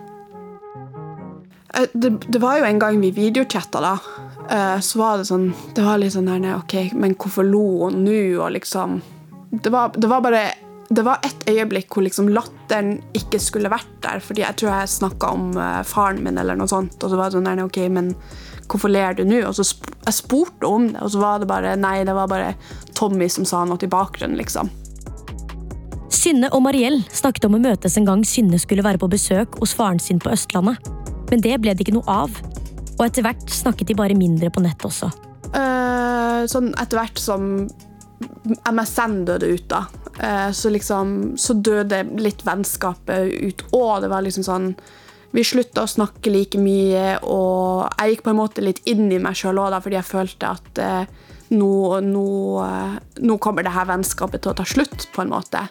Eh, 1.74 1.88
Det, 1.94 2.12
det 2.32 2.40
var 2.40 2.60
jo 2.60 2.64
en 2.70 2.80
gang 2.80 3.02
vi 3.02 3.10
videochatta, 3.12 3.82
da. 3.84 3.98
Eh, 4.50 4.80
Så 4.80 5.00
var 5.00 5.20
det 5.20 5.28
sånn 5.30 5.52
Det 5.76 5.86
var 5.86 6.02
litt 6.02 6.16
sånn 6.16 6.30
nede, 6.30 6.58
OK, 6.58 6.94
men 6.98 7.16
hvorfor 7.16 7.48
lo 7.48 7.86
hun 7.86 8.04
nå, 8.06 8.20
og 8.42 8.52
liksom 8.58 9.02
Det 9.52 9.72
var, 9.74 9.94
det 9.96 10.10
var 10.12 10.26
bare 10.26 10.44
det 10.92 11.06
var 11.08 11.22
et 11.24 11.46
øyeblikk 11.48 11.94
hvor 11.94 12.04
liksom 12.04 12.28
latteren 12.36 12.98
ikke 13.16 13.40
skulle 13.40 13.70
vært 13.72 13.92
der. 14.04 14.20
fordi 14.20 14.44
jeg 14.44 14.58
tror 14.60 14.74
jeg 14.74 14.90
snakka 14.92 15.30
om 15.32 15.46
eh, 15.56 15.84
faren 15.88 16.20
min, 16.24 16.36
eller 16.38 16.58
noe 16.60 16.68
sånt. 16.68 16.98
Og 17.00 17.14
så 17.14 17.16
var 17.16 17.30
det 17.30 17.38
sånn 17.38 17.48
der, 17.48 17.64
ok, 17.64 17.80
men 17.88 18.10
hvorfor 18.68 18.92
ler 18.92 19.16
du 19.16 19.24
nå? 19.24 19.40
Og 19.48 19.56
så 19.56 19.64
sp 19.64 19.88
jeg 20.02 20.18
spurte 20.18 20.68
om 20.68 20.90
det, 20.90 21.00
og 21.00 21.14
så 21.14 21.22
var 21.22 21.40
det 21.40 21.48
bare 21.48 21.76
nei, 21.80 22.02
det 22.04 22.16
var 22.18 22.28
bare 22.28 22.56
Tommy 22.98 23.30
som 23.30 23.46
sa 23.48 23.62
noe 23.70 23.80
i 23.80 23.92
bakgrunnen, 23.92 24.36
liksom. 24.40 24.72
Synne 26.12 26.50
og 26.52 26.64
Mariell 26.66 27.00
snakket 27.14 27.46
om 27.48 27.56
å 27.58 27.62
møtes 27.62 27.96
en 27.98 28.06
gang 28.06 28.24
Synne 28.28 28.60
skulle 28.62 28.84
være 28.86 29.00
på 29.02 29.10
besøk 29.10 29.56
hos 29.62 29.76
faren 29.78 30.02
sin 30.02 30.20
på 30.22 30.34
Østlandet. 30.34 30.82
Men 31.32 31.46
det 31.46 31.56
ble 31.64 31.74
det 31.74 31.86
ikke 31.86 31.96
noe 31.96 32.18
av. 32.26 32.36
Og 33.02 33.08
etter 33.08 33.26
hvert 33.26 33.50
snakket 33.50 33.90
de 33.90 33.98
bare 33.98 34.14
mindre 34.14 34.52
på 34.54 34.62
nett 34.62 34.84
også. 34.86 35.10
Uh, 35.52 36.46
sånn 36.46 36.70
etter 36.78 37.00
hvert 37.00 37.18
som 37.18 37.66
MSN 38.70 39.24
døde 39.26 39.50
ut, 39.50 39.64
da, 39.72 39.82
uh, 40.22 40.50
så 40.54 40.70
liksom 40.70 41.34
Så 41.42 41.58
døde 41.58 42.04
litt 42.22 42.46
vennskapet 42.46 43.34
ut. 43.42 43.66
Og 43.74 44.04
det 44.06 44.12
var 44.14 44.22
liksom 44.22 44.46
sånn 44.46 44.76
vi 45.32 45.46
slutta 45.48 45.86
å 45.86 45.88
snakke 45.88 46.28
like 46.28 46.60
mye, 46.60 47.16
og 47.24 47.88
jeg 47.88 48.18
gikk 48.18 48.24
på 48.26 48.34
en 48.34 48.40
måte 48.42 48.64
litt 48.66 48.82
inn 48.92 49.06
i 49.16 49.20
meg 49.24 49.38
sjøl 49.40 49.62
òg, 49.64 49.78
fordi 49.80 49.96
jeg 49.96 50.10
følte 50.10 50.50
at 50.58 50.82
uh, 50.84 51.30
nå, 51.56 51.72
nå, 52.04 52.26
nå 53.24 53.38
kommer 53.44 53.64
det 53.64 53.72
her 53.72 53.88
vennskapet 53.88 54.44
til 54.44 54.52
å 54.52 54.58
ta 54.60 54.66
slutt, 54.68 55.08
på 55.16 55.24
en 55.24 55.32
måte. 55.32 55.64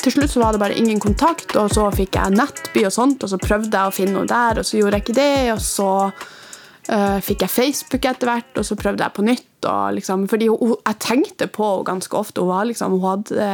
Til 0.00 0.14
slutt 0.14 0.32
så 0.32 0.40
var 0.40 0.56
det 0.56 0.62
bare 0.62 0.76
ingen 0.80 1.00
kontakt, 1.02 1.52
og 1.60 1.72
så 1.74 1.90
fikk 1.92 2.16
jeg 2.16 2.32
nettby 2.32 2.86
og 2.88 2.94
sånt, 2.94 3.24
og 3.24 3.32
så 3.32 3.38
prøvde 3.40 3.68
jeg 3.68 3.90
å 3.90 3.92
finne 3.92 4.16
noe 4.16 4.28
der, 4.28 4.60
og 4.60 4.64
så 4.64 4.78
gjorde 4.78 4.96
jeg 4.96 5.04
ikke 5.04 5.16
det, 5.18 5.34
og 5.52 5.60
så 5.60 5.88
uh, 6.08 7.18
fikk 7.24 7.44
jeg 7.44 7.52
Facebook 7.52 8.08
etter 8.08 8.30
hvert, 8.30 8.50
og 8.56 8.64
så 8.64 8.78
prøvde 8.80 9.04
jeg 9.04 9.16
på 9.18 9.26
nytt. 9.28 9.46
Og 9.68 9.98
liksom, 9.98 10.24
fordi 10.32 10.48
hun, 10.48 10.72
jeg 10.78 11.00
tenkte 11.04 11.50
på 11.52 11.68
henne 11.68 11.88
ganske 11.90 12.16
ofte. 12.16 12.40
Hun, 12.40 12.70
liksom, 12.70 12.96
hun, 12.96 13.04
hadde, 13.04 13.48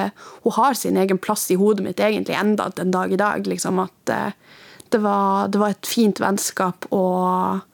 hun 0.46 0.54
har 0.60 0.78
sin 0.78 1.00
egen 1.02 1.18
plass 1.18 1.48
i 1.50 1.58
hodet 1.58 1.82
mitt 1.88 1.98
egentlig 1.98 2.38
enda 2.38 2.68
den 2.78 2.94
dag 2.94 3.10
i 3.10 3.18
dag. 3.18 3.50
Liksom, 3.50 3.82
at 3.82 4.14
uh, 4.14 4.58
det, 4.94 5.02
var, 5.02 5.50
det 5.50 5.62
var 5.64 5.74
et 5.74 5.94
fint 5.96 6.22
vennskap, 6.22 6.86
og 6.94 7.64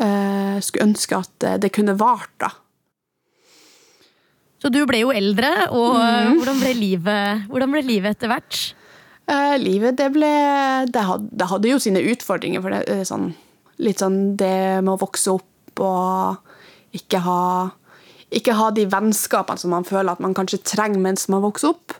uh, 0.00 0.56
skulle 0.64 0.88
ønske 0.88 1.20
at 1.20 1.52
det 1.60 1.76
kunne 1.76 2.00
vart, 2.00 2.32
da. 2.40 2.54
Så 4.62 4.70
du 4.72 4.80
ble 4.88 5.02
jo 5.02 5.12
eldre, 5.12 5.50
og 5.76 5.98
mm. 6.00 6.36
hvordan, 6.38 6.60
ble 6.62 6.72
livet, 6.78 7.46
hvordan 7.50 7.74
ble 7.74 7.82
livet 7.84 8.16
etter 8.16 8.32
hvert? 8.32 8.60
Uh, 9.26 9.56
livet, 9.58 9.96
det 9.98 10.06
ble 10.14 10.30
det 10.86 11.02
hadde, 11.02 11.28
det 11.34 11.48
hadde 11.50 11.72
jo 11.72 11.80
sine 11.82 12.02
utfordringer. 12.12 12.62
For 12.64 12.72
det 12.72 12.84
er 12.94 13.04
sånn, 13.08 13.32
litt 13.82 14.02
sånn 14.02 14.20
det 14.38 14.80
med 14.80 14.94
å 14.94 15.00
vokse 15.02 15.34
opp 15.34 15.82
og 15.84 16.96
ikke 16.96 17.20
ha, 17.26 17.40
ikke 18.32 18.56
ha 18.56 18.70
de 18.72 18.86
vennskapene 18.88 19.60
som 19.60 19.74
man 19.74 19.84
føler 19.84 20.14
at 20.14 20.22
man 20.24 20.36
kanskje 20.36 20.62
trenger 20.64 21.02
mens 21.04 21.28
man 21.32 21.44
vokser 21.44 21.74
opp. 21.74 21.98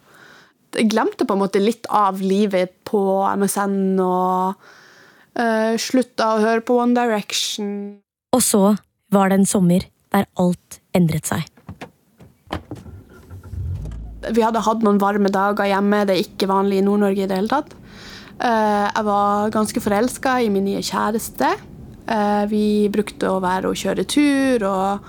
Jeg 0.76 0.90
glemte 0.92 1.26
på 1.28 1.36
en 1.36 1.42
måte 1.44 1.60
litt 1.62 1.88
av 1.92 2.20
livet 2.20 2.72
på 2.88 3.00
MSN 3.36 4.00
og 4.04 4.56
uh, 5.36 5.74
slutta 5.80 6.32
å 6.34 6.40
høre 6.44 6.64
på 6.64 6.78
One 6.80 6.96
Direction. 6.96 7.68
Og 8.36 8.42
så 8.44 8.62
var 9.12 9.30
det 9.30 9.42
en 9.42 9.48
sommer 9.48 9.86
der 10.14 10.28
alt 10.40 10.80
endret 10.96 11.28
seg. 11.28 11.44
Vi 14.26 14.42
hadde 14.42 14.62
hatt 14.64 14.82
noen 14.82 14.98
varme 14.98 15.30
dager 15.32 15.68
hjemme. 15.70 16.04
Det 16.08 16.16
er 16.16 16.24
ikke 16.24 16.48
vanlig 16.50 16.80
i 16.80 16.86
Nord-Norge 16.86 17.24
i 17.24 17.28
det 17.30 17.36
hele 17.38 17.52
tatt. 17.52 17.74
Eh, 18.40 18.86
Jeg 18.96 19.04
var 19.04 19.50
ganske 19.54 19.80
forelska 19.80 20.40
i 20.42 20.48
min 20.50 20.64
nye 20.64 20.82
kjæreste. 20.82 21.52
Eh, 22.08 22.46
Vi 22.50 22.88
brukte 22.88 23.30
å 23.30 23.40
være 23.40 23.70
og 23.70 23.76
kjøre 23.76 24.04
tur, 24.06 24.64
og 24.66 25.00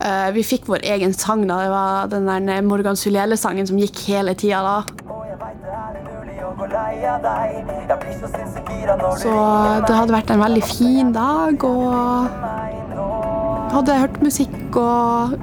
eh, 0.00 0.30
vi 0.32 0.42
fikk 0.42 0.66
vår 0.66 0.84
egen 0.84 1.12
sang. 1.12 1.46
da. 1.46 1.60
Det 1.62 1.70
var 1.70 2.06
den 2.08 2.26
der 2.26 2.62
Morgan 2.62 2.96
Sulele-sangen 2.96 3.66
som 3.66 3.76
gikk 3.78 4.06
hele 4.08 4.34
tida 4.34 4.62
da. 4.62 4.84
Så 9.16 9.32
det 9.86 9.94
hadde 9.94 10.12
vært 10.14 10.30
en 10.30 10.40
veldig 10.40 10.64
fin 10.64 11.12
dag, 11.12 11.64
og 11.64 12.28
hadde 13.76 13.98
hørt 14.00 14.22
musikk 14.22 14.76
og 14.80 15.36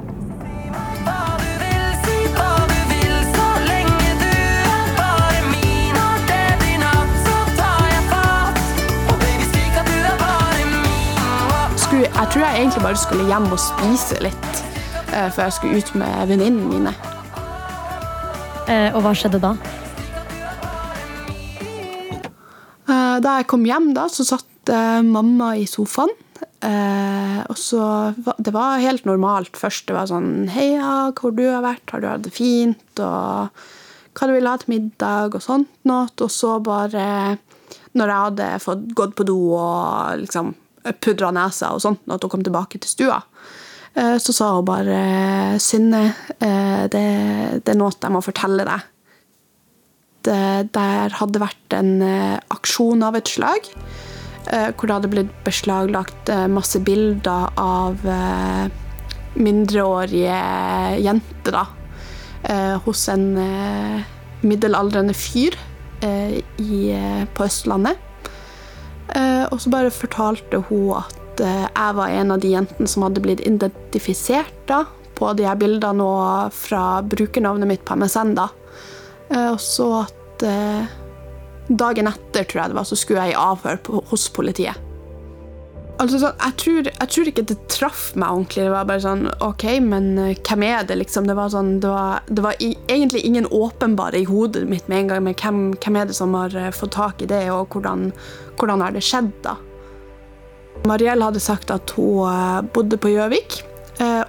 Jeg 12.24 12.32
tror 12.32 12.44
jeg 12.46 12.60
egentlig 12.62 12.84
bare 12.86 13.00
skulle 13.01 13.25
hjem 13.27 13.46
og 13.51 13.60
spise 13.60 14.18
litt 14.24 14.60
eh, 15.12 15.27
før 15.36 15.42
jeg 15.50 15.56
skulle 15.58 15.80
ut 15.82 15.89
med 16.00 16.30
venninnene 16.32 16.70
mine. 16.72 16.94
Eh, 18.72 18.96
Og 18.96 19.01
hva 19.03 19.12
skjedde 19.18 19.42
da? 19.44 19.51
Eh, 22.88 23.18
Da 23.25 23.36
jeg 23.42 23.50
kom 23.51 23.65
hjem, 23.68 23.92
da, 23.98 24.08
så 24.12 24.24
satt 24.27 24.72
eh, 24.72 25.01
mamma 25.03 25.51
i 25.60 25.68
sofaen. 25.70 26.13
Eh, 26.63 27.42
og 27.51 27.60
så 27.60 27.84
Det 28.39 28.53
var 28.56 28.80
helt 28.80 29.03
normalt 29.10 29.60
først. 29.60 29.89
Det 29.92 29.98
var 30.00 30.08
sånn 30.08 30.48
Heia, 30.56 31.12
hvor 31.20 31.36
du 31.36 31.44
har 31.50 31.62
vært? 31.65 31.84
Har 31.92 32.00
du 32.03 32.08
hatt 32.08 32.24
det 32.30 32.34
fint? 32.39 33.03
Og 33.03 33.51
hva 34.15 34.30
du 34.32 34.38
vil 34.38 34.48
ha 34.48 34.56
til 34.62 34.77
middag? 34.77 35.36
Og 35.36 35.44
sånt 35.44 35.68
noe. 35.84 36.08
Og 36.24 36.32
så 36.32 36.56
bare 36.63 37.38
Når 37.94 38.08
jeg 38.08 38.24
hadde 38.30 38.51
fått 38.63 38.88
gått 38.96 39.15
på 39.20 39.27
do 39.27 39.38
og 39.60 40.24
liksom 40.24 40.56
pudra 40.99 41.31
nesa 41.31 41.73
og 41.75 41.83
sånt, 41.83 42.01
når 42.07 42.23
hun 42.23 42.33
kom 42.33 42.43
tilbake 42.45 42.79
til 42.79 42.91
stua, 42.91 43.19
eh, 43.95 44.17
så 44.19 44.35
sa 44.35 44.53
hun 44.57 44.65
bare 44.67 45.03
Synne, 45.63 46.05
eh, 46.39 46.87
det, 46.91 47.05
det 47.63 47.75
er 47.75 47.79
noe 47.79 47.93
jeg 47.95 48.11
må 48.13 48.23
fortelle 48.25 48.65
deg 48.67 48.89
det 50.23 50.71
der 50.75 51.15
hadde 51.19 51.41
vært 51.41 51.75
en 51.75 51.97
eh, 52.05 52.39
aksjon 52.53 53.03
av 53.03 53.17
et 53.19 53.27
slag. 53.27 53.69
eh, 54.51 54.71
hvor 54.75 54.87
det 54.87 54.95
hadde 54.97 55.11
blitt 55.11 55.33
beslaglagt 55.45 56.29
eh, 56.31 56.47
masse 56.51 56.79
bilder 56.83 57.51
av 57.59 58.03
eh, 58.07 58.65
mindreårige 59.39 60.39
jenter 61.01 61.55
da, 61.55 61.65
eh, 62.43 62.75
hos 62.85 63.07
en 63.09 63.37
eh, 63.39 64.03
middelaldrende 64.43 65.15
fyr 65.15 65.55
eh, 66.03 66.39
eh, 66.59 67.23
på 67.33 67.47
Østlandet. 67.47 67.99
Eh, 69.13 69.46
og 69.51 69.62
så 69.62 69.72
bare 69.74 69.93
fortalte 69.93 70.63
hun 70.70 70.89
at 70.98 71.43
eh, 71.43 71.65
jeg 71.67 71.98
var 72.00 72.13
en 72.13 72.34
av 72.34 72.41
de 72.41 72.53
jentene 72.55 72.89
som 72.89 73.05
hadde 73.05 73.22
blitt 73.24 73.43
identifisert 73.46 74.55
da, 74.70 74.84
på 75.13 75.29
de 75.38 75.46
her 75.46 75.60
bildene 75.60 76.05
og 76.05 76.55
fra 76.58 77.01
brukernavnet 77.05 77.70
mitt 77.70 77.86
på 77.86 77.98
MSN. 78.00 78.34
da. 78.39 78.50
Eh, 79.29 79.51
Og 79.51 79.62
så 79.62 79.89
at 80.03 80.48
dagen 81.70 82.10
etter, 82.10 82.43
tror 82.43 82.60
jeg 82.60 82.72
det 82.74 82.75
var, 82.75 82.88
så 82.89 82.98
skulle 83.00 83.24
jeg 83.24 83.36
i 83.36 83.39
avhør 83.39 83.77
hos 84.10 84.25
politiet. 84.34 84.82
Altså, 86.03 86.17
sånn, 86.19 86.33
jeg, 86.36 86.55
tror, 86.60 86.88
jeg 86.89 87.10
tror 87.13 87.29
ikke 87.29 87.43
det 87.48 87.55
traff 87.72 88.01
meg 88.19 88.27
ordentlig. 88.27 88.65
Det 88.65 88.72
var 88.74 88.88
bare 88.89 89.03
sånn 89.05 89.27
OK, 89.45 89.63
men 89.86 90.10
eh, 90.19 90.33
hvem 90.36 90.65
er 90.67 90.88
det, 90.89 90.98
liksom? 91.00 91.29
Det 91.29 91.36
var, 91.38 91.53
sånn, 91.53 91.77
det 91.83 91.91
var, 91.91 92.25
det 92.27 92.43
var 92.43 92.60
i, 92.60 92.74
egentlig 92.91 93.22
ingen 93.24 93.48
åpenbare 93.48 94.19
i 94.19 94.27
hodet 94.27 94.65
mitt 94.67 94.89
med 94.91 95.05
en 95.05 95.13
gang. 95.13 95.24
Men 95.29 95.38
hvem, 95.39 95.62
hvem 95.79 96.00
er 96.01 96.10
det 96.10 96.17
som 96.17 96.36
har 96.36 96.55
eh, 96.60 96.74
fått 96.75 96.98
tak 96.98 97.24
i 97.24 97.29
det, 97.31 97.45
og 97.55 97.72
hvordan, 97.72 98.10
hvordan 98.60 98.83
har 98.83 98.98
det 98.98 99.05
skjedd, 99.07 99.31
da? 99.45 99.55
Mariell 100.89 101.24
hadde 101.24 101.39
sagt 101.39 101.72
at 101.72 101.95
hun 101.95 102.27
eh, 102.27 102.60
bodde 102.75 103.00
på 103.00 103.13
Gjøvik. 103.13 103.62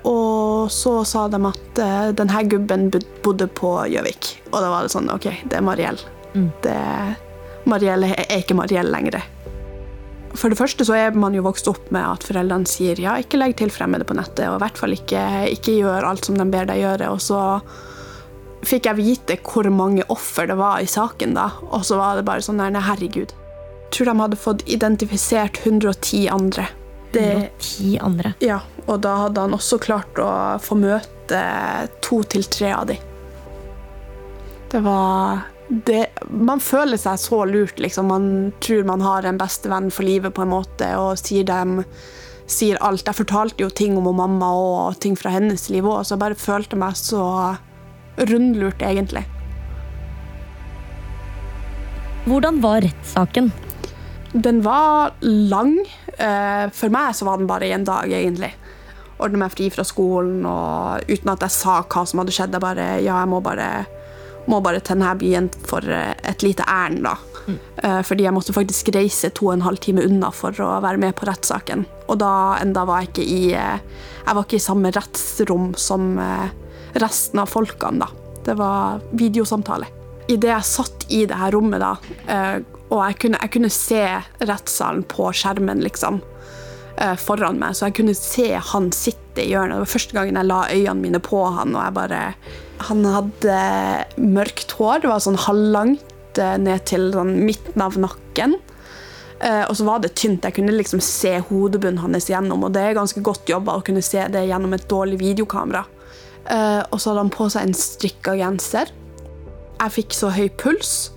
Og 0.07 0.69
så 0.71 0.91
sa 1.09 1.25
de 1.33 1.39
at 1.49 1.79
denne 2.15 2.43
gubben 2.47 2.85
bodde 3.25 3.49
på 3.59 3.73
Gjøvik. 3.91 4.29
Og 4.53 4.59
da 4.61 4.69
var 4.71 4.85
det 4.85 4.93
sånn 4.93 5.09
OK, 5.11 5.27
det 5.51 5.59
er 5.59 5.65
Mariell. 5.65 5.99
Det, 6.63 6.77
Mariell 7.67 8.07
er 8.13 8.37
ikke 8.37 8.55
Mariell 8.61 8.93
lenger. 8.93 9.25
For 10.35 10.51
det 10.51 10.59
første 10.59 10.85
så 10.87 10.97
er 10.99 11.17
man 11.19 11.35
jo 11.37 11.45
vokst 11.47 11.69
opp 11.71 11.91
med 11.95 12.03
at 12.03 12.27
foreldrene 12.27 12.69
sier 12.69 12.99
ja, 13.01 13.15
ikke 13.23 13.39
legg 13.39 13.57
til 13.61 13.71
fremmede 13.73 14.07
på 14.07 14.17
nettet, 14.19 14.49
og 14.51 14.59
i 14.59 14.65
hvert 14.65 14.81
fall 14.81 14.97
ikke, 14.97 15.23
ikke 15.55 15.77
gjør 15.79 16.09
alt 16.09 16.27
som 16.27 16.39
de 16.39 16.47
ber 16.51 16.67
deg 16.71 16.83
gjøre. 16.83 17.11
Og 17.15 17.23
så 17.23 17.41
fikk 18.67 18.89
jeg 18.91 18.99
vite 18.99 19.39
hvor 19.45 19.69
mange 19.71 20.07
offer 20.13 20.49
det 20.51 20.59
var 20.59 20.83
i 20.83 20.91
saken, 20.91 21.37
da. 21.39 21.51
Og 21.71 21.87
så 21.87 22.01
var 22.01 22.19
det 22.19 22.27
bare 22.27 22.45
sånn 22.45 22.63
der, 22.63 22.81
herregud. 22.83 23.35
Jeg 23.35 23.93
tror 23.95 24.11
de 24.11 24.17
hadde 24.25 24.41
fått 24.41 24.65
identifisert 24.67 25.61
110 25.63 26.27
andre. 26.35 26.67
Det, 27.15 27.29
110 27.31 27.99
andre. 28.03 28.35
ja, 28.43 28.59
og 28.89 29.05
da 29.05 29.15
hadde 29.21 29.45
han 29.45 29.55
også 29.55 29.79
klart 29.79 30.19
å 30.19 30.31
få 30.59 30.75
møte 30.81 31.43
to 32.03 32.25
til 32.27 32.43
tre 32.51 32.73
av 32.75 32.89
de. 32.91 32.99
Det 34.73 34.81
var 34.83 35.45
det, 35.69 36.09
Man 36.29 36.61
føler 36.61 37.01
seg 37.01 37.19
så 37.19 37.45
lurt, 37.49 37.79
liksom. 37.81 38.11
Man 38.13 38.53
tror 38.61 38.85
man 38.85 39.01
har 39.05 39.25
en 39.25 39.39
bestevenn 39.41 39.91
for 39.93 40.07
livet, 40.07 40.35
på 40.37 40.45
en 40.45 40.53
måte, 40.53 40.91
og 41.01 41.19
sier 41.21 41.47
dem 41.49 41.83
sier 42.51 42.77
alt. 42.85 43.07
Jeg 43.09 43.17
fortalte 43.17 43.65
jo 43.65 43.71
ting 43.73 43.97
om 43.97 44.11
mamma 44.17 44.51
og 44.53 44.99
ting 45.01 45.17
fra 45.17 45.33
hennes 45.33 45.71
liv 45.73 45.87
òg, 45.89 46.03
så 46.05 46.15
jeg 46.15 46.25
bare 46.25 46.37
følte 46.39 46.77
meg 46.77 46.99
så 47.01 47.23
rundlurt, 48.21 48.83
egentlig. 48.85 49.25
Hvordan 52.25 52.61
var 52.65 52.85
rettssaken? 52.85 53.51
Den 54.33 54.63
var 54.65 55.13
lang. 55.23 55.79
Eh, 56.19 56.71
For 56.73 56.93
meg 56.93 57.15
så 57.15 57.27
var 57.29 57.39
den 57.39 57.49
bare 57.49 57.69
i 57.69 57.75
en 57.77 57.85
dag, 57.85 58.09
egentlig. 58.11 58.53
Ordne 59.23 59.45
meg 59.45 59.53
fri 59.55 59.69
fra 59.71 59.85
skolen 59.87 60.43
og 60.49 61.05
uten 61.07 61.31
at 61.31 61.45
jeg 61.45 61.55
sa 61.55 61.83
hva 61.83 62.05
som 62.09 62.23
hadde 62.23 62.35
skjedd. 62.35 62.57
Jeg 62.57 62.65
bare 62.65 62.87
Ja, 63.05 63.21
jeg 63.21 63.31
må 63.31 63.43
bare, 63.45 63.87
må 64.51 64.61
bare 64.65 64.83
til 64.83 64.99
denne 64.99 65.15
byen 65.21 65.49
for 65.69 65.87
eh, 65.89 66.15
et 66.31 66.45
lite 66.47 66.67
ærend, 66.69 67.05
da. 67.07 67.17
Mm. 67.45 67.59
Fordi 68.09 68.25
jeg 68.25 68.33
måtte 68.33 68.55
faktisk 68.57 68.89
reise 68.95 69.29
to 69.37 69.51
og 69.51 69.59
en 69.59 69.65
halv 69.67 69.77
time 69.85 70.01
unna 70.01 70.31
for 70.33 70.57
å 70.65 70.79
være 70.81 70.97
med 71.03 71.13
på 71.19 71.27
rettssaken. 71.29 71.83
Og 72.09 72.17
da 72.23 72.57
enda 72.61 72.87
var 72.89 73.03
jeg 73.03 73.11
ikke 73.11 73.27
i 73.29 73.41
eh, 73.53 73.83
Jeg 74.25 74.37
var 74.39 74.47
ikke 74.47 74.57
i 74.57 74.65
samme 74.65 74.93
rettsrom 74.95 75.75
som 75.77 76.15
eh, 76.17 76.47
resten 77.03 77.43
av 77.43 77.51
folkene, 77.53 78.07
da. 78.07 78.09
Det 78.45 78.55
var 78.57 79.03
videosamtale. 79.13 79.91
Idet 80.33 80.49
jeg 80.49 80.69
satt 80.69 81.05
i 81.13 81.25
det 81.29 81.37
her 81.37 81.53
rommet, 81.53 81.85
da, 81.85 82.17
eh, 82.33 82.63
og 82.89 83.01
jeg 83.03 83.19
kunne, 83.25 83.41
jeg 83.43 83.53
kunne 83.57 83.73
se 83.73 84.03
rettssalen 84.45 85.05
på 85.11 85.29
skjermen, 85.37 85.83
liksom, 85.85 86.21
eh, 86.23 86.34
foran 87.19 87.59
meg, 87.59 87.75
så 87.75 87.89
jeg 87.89 87.97
kunne 87.99 88.15
se 88.15 88.53
han 88.55 88.91
sitte 88.95 89.43
i 89.43 89.51
hjørnet. 89.51 89.77
Det 89.77 89.85
var 89.85 89.93
første 89.95 90.17
gangen 90.17 90.39
jeg 90.39 90.49
la 90.49 90.61
øynene 90.71 91.03
mine 91.03 91.21
på 91.23 91.41
han, 91.57 91.75
og 91.75 91.83
jeg 91.83 91.97
bare 91.99 92.23
Han 92.85 93.05
hadde 93.07 93.59
mørkt 94.19 94.75
hår, 94.77 95.05
det 95.05 95.09
var 95.09 95.21
sånn 95.23 95.39
halvlangt, 95.39 96.39
eh, 96.43 96.57
ned 96.59 96.85
til 96.91 97.13
sånn, 97.15 97.37
midten 97.47 97.81
av 97.81 97.95
nakken. 97.97 98.57
Eh, 99.41 99.63
og 99.69 99.77
så 99.79 99.87
var 99.87 100.03
det 100.03 100.15
tynt. 100.19 100.45
Jeg 100.45 100.57
kunne 100.57 100.75
liksom 100.75 101.01
se 101.01 101.39
hodebunnen 101.49 102.03
hans 102.03 102.29
gjennom, 102.29 102.65
og 102.67 102.75
det 102.75 102.83
er 102.83 102.99
ganske 102.99 103.23
godt 103.23 103.49
jobba 103.49 103.79
å 103.79 103.85
kunne 103.87 104.03
se 104.03 104.27
det 104.29 104.47
gjennom 104.49 104.75
et 104.75 104.89
dårlig 104.91 105.21
videokamera. 105.23 105.85
Eh, 106.51 106.83
og 106.91 106.99
så 106.99 107.13
hadde 107.13 107.25
han 107.25 107.35
på 107.35 107.49
seg 107.49 107.63
en 107.63 107.79
strikka 107.79 108.37
genser. 108.43 108.91
Jeg 109.79 109.95
fikk 109.95 110.13
så 110.13 110.35
høy 110.35 110.49
puls, 110.61 111.13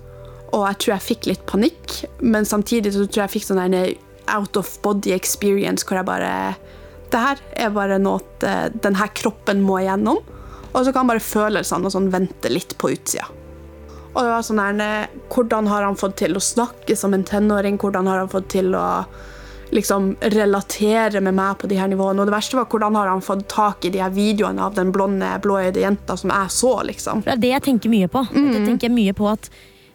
og 0.54 0.68
jeg 0.70 0.80
tror 0.80 0.94
jeg 0.94 1.08
fikk 1.08 1.32
litt 1.32 1.46
panikk, 1.50 2.04
men 2.22 2.48
samtidig 2.48 2.94
så 2.94 3.06
tror 3.06 3.24
jeg 3.24 3.26
jeg 3.26 3.36
fikk 3.40 3.50
sånn 3.50 3.66
der 3.66 3.98
out 4.34 4.58
of 4.60 4.70
body 4.84 5.14
experience 5.16 5.88
hvor 5.88 6.00
jeg 6.00 6.08
bare 6.08 6.32
Det 7.12 7.20
her 7.24 7.42
er 7.56 7.70
bare 7.72 8.00
noe 8.04 8.20
at 8.20 8.82
denne 8.84 9.08
kroppen 9.16 9.62
må 9.64 9.80
igjennom. 9.80 10.20
Og 10.74 10.84
så 10.84 10.92
kan 10.94 11.08
bare 11.08 11.24
følelsene 11.24 11.88
og 11.88 11.94
sånn 11.94 12.12
vente 12.12 12.52
litt 12.52 12.76
på 12.78 12.92
utsida. 12.92 13.30
Og 14.18 14.26
det 14.26 14.34
var 14.34 14.46
sånn 14.46 14.60
her, 14.62 15.10
Hvordan 15.30 15.70
har 15.70 15.86
han 15.86 15.98
fått 15.98 16.18
til 16.24 16.38
å 16.38 16.44
snakke 16.44 16.96
som 16.98 17.14
en 17.14 17.26
tenåring? 17.28 17.78
Hvordan 17.78 18.10
har 18.10 18.24
han 18.24 18.32
fått 18.32 18.50
til 18.56 18.76
å 18.76 19.06
liksom 19.76 20.14
relatere 20.34 21.22
med 21.22 21.36
meg 21.38 21.60
på 21.62 21.70
de 21.70 21.78
her 21.78 21.90
nivåene? 21.92 22.24
Og 22.24 22.30
det 22.30 22.34
verste 22.34 22.58
var 22.58 22.70
hvordan 22.72 22.98
har 22.98 23.12
han 23.12 23.22
fått 23.22 23.48
tak 23.52 23.86
i 23.86 23.92
de 23.94 24.02
her 24.02 24.14
videoene 24.16 24.64
av 24.64 24.78
den 24.78 24.94
blonde, 24.96 25.30
blåøyde 25.44 25.84
jenta 25.84 26.18
som 26.18 26.34
jeg 26.34 26.54
så, 26.56 26.74
liksom. 26.90 27.26
Det 27.28 27.36
er 27.36 27.44
det 27.44 27.54
jeg 27.54 27.66
tenker 27.70 27.94
mye 27.94 28.10
på. 28.12 28.26
Det 28.34 28.64
tenker 28.64 28.90
jeg 28.90 28.96
mye 28.96 29.18
på 29.18 29.30
at 29.30 29.52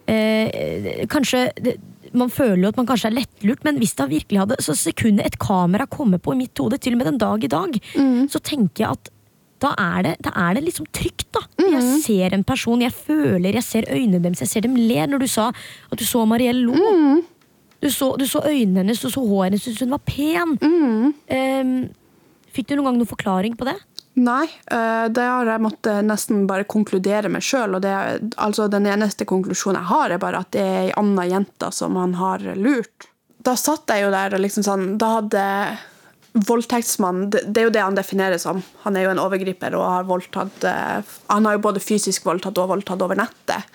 eh, 0.06 1.02
kanskje 1.10 1.48
det, 1.58 1.76
Man 2.14 2.30
føler 2.30 2.62
jo 2.66 2.68
at 2.72 2.76
man 2.76 2.86
kanskje 2.86 3.10
er 3.10 3.16
lettlurt, 3.20 3.64
men 3.64 3.78
hvis 3.80 3.94
det 3.98 4.08
virkelig 4.10 4.38
hadde 4.42 4.56
Så 4.60 4.74
sekundet 4.76 5.26
et 5.26 5.38
kamera 5.38 5.86
kommer 5.86 6.18
på 6.18 6.34
i 6.34 6.40
mitt 6.42 6.58
hode, 6.58 6.78
til 6.78 6.94
og 6.94 6.98
med 7.02 7.06
den 7.12 7.18
dag 7.18 7.44
i 7.44 7.50
dag, 7.52 7.80
så 8.28 8.38
tenker 8.42 8.84
jeg 8.84 8.90
at 8.90 9.10
da 9.62 9.70
er 9.78 10.02
det, 10.02 10.16
da 10.26 10.32
er 10.34 10.54
det 10.58 10.64
liksom 10.64 10.86
trygt, 10.90 11.28
da. 11.32 11.40
Jeg 11.62 11.82
ser 12.02 12.34
en 12.34 12.42
person, 12.44 12.80
jeg 12.82 12.90
føler, 12.92 13.54
jeg 13.54 13.62
ser 13.62 13.84
øynene 13.88 14.18
deres, 14.24 14.40
jeg 14.42 14.48
ser 14.48 14.64
dem 14.66 14.74
le. 14.74 15.06
Når 15.06 15.22
du 15.22 15.26
sa 15.30 15.52
at 15.52 15.98
du 15.98 16.04
så 16.04 16.24
Marielle 16.26 16.64
lo. 16.66 17.22
Du, 17.82 17.88
så, 17.90 18.16
du 18.18 18.26
så 18.26 18.42
øynene 18.46 18.82
hennes, 18.82 19.00
du 19.00 19.10
så 19.10 19.20
håret 19.22 19.52
hennes, 19.52 19.62
du 19.62 19.70
syntes 19.70 19.84
hun 19.86 19.94
var 19.94 20.02
pen. 20.06 20.56
Em, 21.30 21.70
fikk 22.54 22.70
du 22.70 22.76
noen 22.76 22.90
gang 22.90 23.00
noen 23.00 23.10
forklaring 23.10 23.56
på 23.58 23.68
det? 23.68 23.78
Nei, 24.20 24.44
eh, 24.44 25.06
det 25.08 25.24
har 25.24 25.48
jeg 25.48 25.64
måttet 25.64 26.04
nesten 26.04 26.44
bare 26.48 26.68
konkludere 26.68 27.30
med 27.32 27.44
sjøl. 27.44 27.78
Altså, 27.80 28.68
den 28.68 28.86
eneste 28.90 29.24
konklusjonen 29.28 29.80
jeg 29.80 29.88
har, 29.88 30.12
er 30.12 30.20
bare 30.20 30.42
at 30.44 30.52
det 30.52 30.64
er 30.64 30.82
ei 30.82 30.92
anna 31.00 31.24
jente 31.30 31.70
som 31.72 31.96
han 31.96 32.18
har 32.20 32.44
lurt. 32.60 33.08
Da 33.42 33.56
satt 33.56 33.88
jeg 33.88 34.04
jo 34.04 34.12
der 34.12 34.36
og 34.36 34.42
liksom 34.44 34.62
sånn 34.62 34.84
Da 35.00 35.16
hadde 35.16 35.40
voldtektsmannen 36.32 37.32
det, 37.32 37.56
er 37.58 37.66
jo 37.66 37.72
det 37.74 37.82
han 37.82 37.96
defineres 37.96 38.44
som. 38.46 38.60
Han 38.84 38.96
er 38.96 39.06
jo 39.06 39.14
en 39.14 39.22
overgriper 39.22 39.74
og 39.76 39.88
har 39.88 40.06
voldtatt 40.08 40.68
eh, 40.68 41.16
Han 41.32 41.48
har 41.48 41.56
jo 41.56 41.64
både 41.66 41.82
fysisk 41.82 42.28
voldtatt 42.28 42.60
og 42.62 42.70
voldtatt 42.72 43.02
over 43.04 43.18
nettet. 43.18 43.68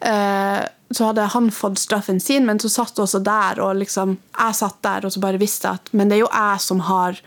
Eh, 0.00 0.60
så 0.90 1.10
hadde 1.10 1.30
han 1.30 1.50
fått 1.54 1.78
straffen 1.78 2.20
sin, 2.20 2.46
men 2.46 2.58
så 2.58 2.70
satt 2.72 2.98
også 2.98 3.20
der, 3.22 3.60
og 3.62 3.76
liksom 3.78 4.16
Jeg 4.38 4.56
satt 4.58 4.80
der 4.82 5.06
og 5.06 5.14
så 5.14 5.22
bare 5.22 5.38
visste 5.38 5.76
at 5.76 5.92
Men 5.92 6.10
det 6.10 6.18
er 6.18 6.24
jo 6.24 6.32
jeg 6.32 6.64
som 6.66 6.82
har 6.90 7.20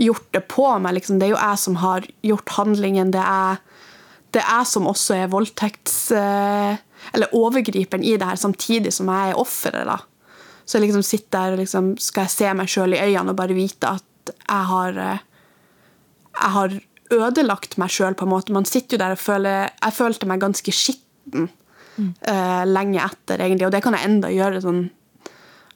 gjort 0.00 0.28
det 0.32 0.40
på 0.48 0.66
meg. 0.82 0.94
Liksom. 0.98 1.18
Det 1.18 1.26
er 1.28 1.34
jo 1.34 1.40
jeg 1.40 1.58
som 1.62 1.76
har 1.82 2.06
gjort 2.26 2.54
handlingen. 2.56 3.10
Det 3.14 3.22
er, 3.22 3.60
det 4.32 4.42
er 4.42 4.48
jeg 4.58 4.70
som 4.72 4.88
også 4.90 5.18
er 5.20 5.32
voldtekts... 5.32 5.98
eh, 6.16 6.76
Eller 7.12 7.34
overgriperen 7.34 8.04
i 8.06 8.16
det 8.16 8.26
her, 8.28 8.38
samtidig 8.38 8.92
som 8.94 9.08
jeg 9.10 9.32
er 9.32 9.38
offeret. 9.40 9.86
da. 9.88 9.98
Så 10.64 10.78
jeg 10.78 10.86
liksom 10.86 11.02
sitter 11.02 11.38
der 11.38 11.52
og 11.56 11.58
liksom 11.58 11.92
skal 11.98 12.28
jeg 12.28 12.34
se 12.36 12.52
meg 12.54 12.70
sjøl 12.70 12.94
i 12.94 13.00
øynene 13.02 13.34
og 13.34 13.36
bare 13.40 13.56
vite 13.56 13.90
at 13.90 14.32
jeg 14.32 14.68
har 14.70 14.98
eh, 15.02 15.18
Jeg 16.32 16.50
har 16.56 16.76
ødelagt 17.12 17.74
meg 17.76 17.90
sjøl, 17.92 18.14
på 18.14 18.24
en 18.24 18.30
måte. 18.32 18.54
Man 18.54 18.64
sitter 18.64 18.96
jo 18.96 19.02
der 19.02 19.16
og 19.16 19.20
føler 19.20 19.68
Jeg 19.68 19.92
følte 19.98 20.26
meg 20.30 20.40
ganske 20.40 20.72
skitten 20.72 21.50
eh, 21.98 22.62
lenge 22.64 23.02
etter, 23.04 23.42
egentlig, 23.42 23.66
og 23.66 23.72
det 23.74 23.82
kan 23.84 23.92
jeg 23.98 24.08
enda 24.08 24.30
gjøre 24.32 24.62
sånn 24.64 24.86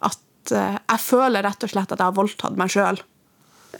at 0.06 0.23
Jeg 0.54 1.02
føler 1.02 1.42
rett 1.44 1.66
og 1.66 1.70
slett 1.75 1.92
at 1.92 1.99
jeg 1.99 2.06
har 2.06 2.16
voldtatt 2.16 2.56
meg 2.56 2.70
sjøl. 2.73 3.02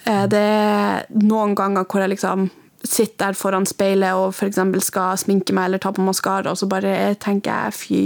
Det 0.05 0.41
er 0.41 1.07
noen 1.23 1.55
ganger 1.57 1.87
hvor 1.89 2.03
jeg 2.03 2.13
liksom 2.13 2.49
sitter 2.87 3.31
der 3.31 3.39
foran 3.39 3.67
speilet 3.67 4.15
og 4.19 4.37
eksempel 4.47 4.83
skal 4.85 5.19
sminke 5.21 5.55
meg 5.57 5.71
eller 5.71 5.83
ta 5.83 5.93
på 5.95 6.05
maskara, 6.05 6.53
og 6.53 6.61
så 6.61 6.69
bare 6.71 7.15
tenker 7.23 7.67
jeg 7.67 7.77
fy 7.81 8.03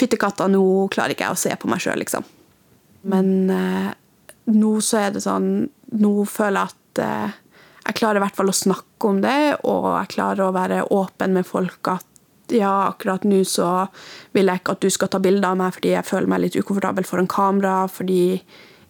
Fyttekatta, 0.00 0.46
nå 0.48 0.62
klarer 0.92 1.12
ikke 1.12 1.26
jeg 1.26 1.34
å 1.34 1.40
se 1.40 1.54
på 1.58 1.68
meg 1.68 1.82
sjøl, 1.82 1.98
liksom. 2.00 2.24
Men 3.10 3.50
eh, 3.50 3.88
nå 4.54 4.70
så 4.84 5.00
er 5.00 5.14
det 5.14 5.22
sånn 5.24 5.48
Nå 5.98 6.12
føler 6.30 6.60
jeg 6.60 6.70
at 6.70 7.00
eh, 7.02 7.38
jeg 7.88 7.96
klarer 7.98 8.20
i 8.20 8.22
hvert 8.22 8.36
fall 8.38 8.52
å 8.52 8.54
snakke 8.54 9.08
om 9.08 9.18
det, 9.24 9.56
og 9.66 9.88
jeg 9.96 10.12
klarer 10.12 10.44
å 10.46 10.54
være 10.54 10.84
åpen 10.94 11.34
med 11.34 11.48
folk 11.48 11.90
at 11.90 12.06
ja, 12.54 12.90
akkurat 12.90 13.24
nå 13.26 13.40
så 13.46 13.86
vil 14.34 14.50
jeg 14.50 14.60
ikke 14.60 14.74
at 14.76 14.84
du 14.84 14.90
skal 14.94 15.10
ta 15.10 15.20
bilde 15.22 15.46
av 15.46 15.58
meg 15.58 15.74
fordi 15.74 15.92
jeg 15.94 16.06
føler 16.06 16.30
meg 16.30 16.42
litt 16.44 16.58
ukomfortabel 16.58 17.06
foran 17.08 17.30
kamera, 17.30 17.84
fordi 17.90 18.40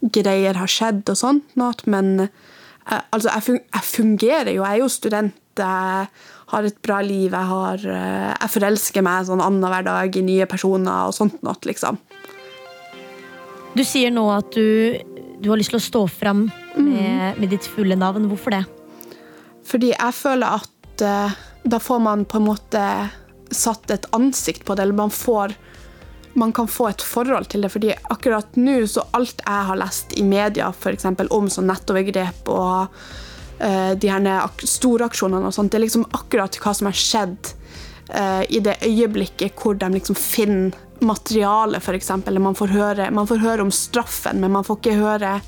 greier 0.01 0.57
har 0.57 0.71
skjedd 0.71 1.05
og 1.13 1.19
sånt, 1.19 1.57
noe, 1.61 1.77
men 1.91 2.25
eh, 2.25 3.03
altså, 3.13 3.33
jeg, 3.37 3.85
fungerer 3.85 4.53
jo. 4.55 4.65
Jeg 4.65 4.79
er 4.79 4.83
jo 4.83 4.91
student. 4.93 5.37
Jeg 5.61 6.09
har 6.51 6.67
et 6.67 6.79
bra 6.83 7.01
liv. 7.05 7.35
Jeg, 7.35 7.47
har, 7.53 7.85
eh, 7.85 8.31
jeg 8.33 8.55
forelsker 8.57 9.05
meg 9.05 9.29
sånn 9.29 9.45
annenhver 9.45 9.87
dag 9.87 10.17
i 10.17 10.25
nye 10.25 10.49
personer 10.51 11.11
og 11.11 11.17
sånt 11.17 11.41
noe, 11.47 11.59
liksom. 11.69 12.01
Du 13.77 13.85
sier 13.87 14.11
nå 14.11 14.25
at 14.35 14.51
du, 14.57 14.99
du 15.39 15.51
har 15.53 15.61
lyst 15.61 15.71
til 15.75 15.79
å 15.79 15.85
stå 15.85 16.05
fram 16.11 16.49
med, 16.75 17.39
med 17.39 17.49
ditt 17.53 17.69
fulle 17.71 17.99
navn. 17.99 18.27
Hvorfor 18.33 18.57
det? 18.57 18.65
Fordi 19.71 19.93
jeg 19.93 20.17
føler 20.17 20.59
at 20.59 21.05
eh, 21.07 21.41
da 21.71 21.79
får 21.83 22.01
man 22.03 22.25
på 22.27 22.41
en 22.41 22.49
måte 22.49 22.85
satt 23.55 23.91
et 23.93 24.07
ansikt 24.17 24.65
på 24.67 24.75
det, 24.75 24.87
eller 24.87 24.99
man 25.05 25.13
får 25.15 25.55
man 26.35 26.53
kan 26.53 26.69
få 26.71 26.89
et 26.89 27.03
forhold 27.03 27.49
til 27.51 27.65
det, 27.65 27.73
fordi 27.73 27.95
akkurat 28.13 28.57
nå 28.57 28.87
så 28.87 29.03
alt 29.17 29.43
jeg 29.43 29.67
har 29.71 29.79
lest 29.81 30.13
i 30.19 30.23
media 30.23 30.71
for 30.73 30.95
eksempel, 30.95 31.31
om 31.35 31.49
sånn 31.51 31.67
nettovergrep 31.71 32.51
og 32.53 32.93
uh, 33.61 33.93
de 33.95 34.11
her 34.13 34.29
ak- 34.37 34.67
storaksjonene 34.67 35.51
og 35.51 35.57
sånt, 35.57 35.73
det 35.73 35.81
er 35.81 35.87
liksom 35.87 36.07
akkurat 36.11 36.61
hva 36.63 36.75
som 36.77 36.91
har 36.91 36.97
skjedd 36.97 37.55
uh, 38.15 38.43
i 38.47 38.63
det 38.63 38.79
øyeblikket 38.87 39.59
hvor 39.59 39.75
de 39.81 39.91
liksom 39.97 40.19
finner 40.19 40.77
materiale, 41.01 41.81
eksempel. 41.97 42.39
Man 42.39 42.55
man 43.17 43.27
får 43.27 43.41
høre 43.41 43.63
om 43.63 43.71
straffen, 43.73 44.41
men 44.41 44.53
man 44.53 44.65
får 44.65 44.77
ikke 44.77 44.99
høre 45.01 45.41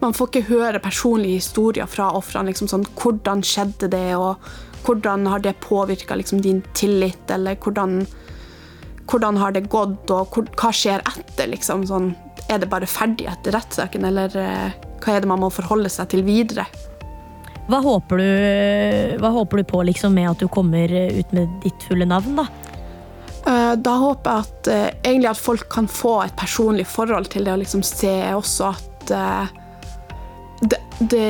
man 0.00 0.14
får 0.16 0.30
ikke 0.30 0.48
høre 0.48 0.80
personlige 0.80 1.42
historier 1.42 1.86
fra 1.86 2.08
ofrene. 2.16 2.48
Liksom 2.48 2.70
sånn, 2.72 2.86
hvordan 2.96 3.42
skjedde 3.44 3.90
det, 3.92 4.16
og 4.16 4.40
hvordan 4.86 5.26
har 5.28 5.42
det 5.44 5.58
påvirka 5.60 6.16
liksom, 6.16 6.40
din 6.40 6.62
tillit, 6.72 7.30
eller 7.30 7.58
hvordan, 7.60 8.06
hvordan 9.10 9.38
har 9.40 9.54
det 9.54 9.68
gått, 9.70 10.10
og 10.14 10.38
hva 10.58 10.70
skjer 10.74 11.02
etter? 11.02 11.50
Liksom, 11.50 11.84
sånn, 11.88 12.12
er 12.50 12.62
det 12.62 12.70
bare 12.70 12.88
ferdig 12.90 13.28
etter 13.30 13.54
rettssaken, 13.56 14.06
eller 14.10 14.36
eh, 14.38 14.78
hva 15.02 15.16
er 15.16 15.24
det 15.24 15.30
man 15.30 15.42
må 15.42 15.50
forholde 15.52 15.90
seg 15.92 16.12
til 16.14 16.24
videre? 16.26 16.66
Hva 17.70 17.78
håper 17.84 18.18
du, 18.18 18.30
hva 19.22 19.30
håper 19.34 19.60
du 19.60 19.68
på 19.70 19.82
liksom, 19.86 20.16
med 20.16 20.32
at 20.32 20.42
du 20.42 20.48
kommer 20.50 20.90
ut 20.90 21.36
med 21.36 21.60
ditt 21.64 21.86
fulle 21.86 22.08
navn? 22.08 22.40
da? 22.40 22.48
Eh, 23.46 23.74
Da 23.78 23.96
håper 24.02 24.30
jeg 24.30 24.46
at, 24.46 24.70
eh, 24.74 24.88
egentlig 25.04 25.30
at 25.32 25.42
folk 25.42 25.68
kan 25.72 25.90
få 25.90 26.16
et 26.26 26.36
personlig 26.38 26.86
forhold 26.90 27.30
til 27.30 27.46
det, 27.46 27.54
og 27.54 27.62
liksom 27.64 27.84
se 27.86 28.14
også 28.34 28.72
at 28.74 28.86
det, 29.10 30.78
det, 31.00 31.26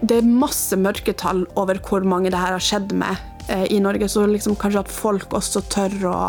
det 0.00 0.16
er 0.16 0.26
masse 0.26 0.74
mørketall 0.80 1.44
over 1.60 1.78
hvor 1.86 2.06
mange 2.08 2.32
det 2.32 2.40
her 2.40 2.56
har 2.56 2.62
skjedd 2.62 2.94
med 2.96 3.28
i 3.68 3.80
Norge, 3.82 4.06
så 4.08 4.22
liksom 4.30 4.54
kanskje 4.56 4.80
at 4.80 4.90
folk 4.90 5.34
også 5.36 5.60
tør 5.70 5.96
å 6.08 6.20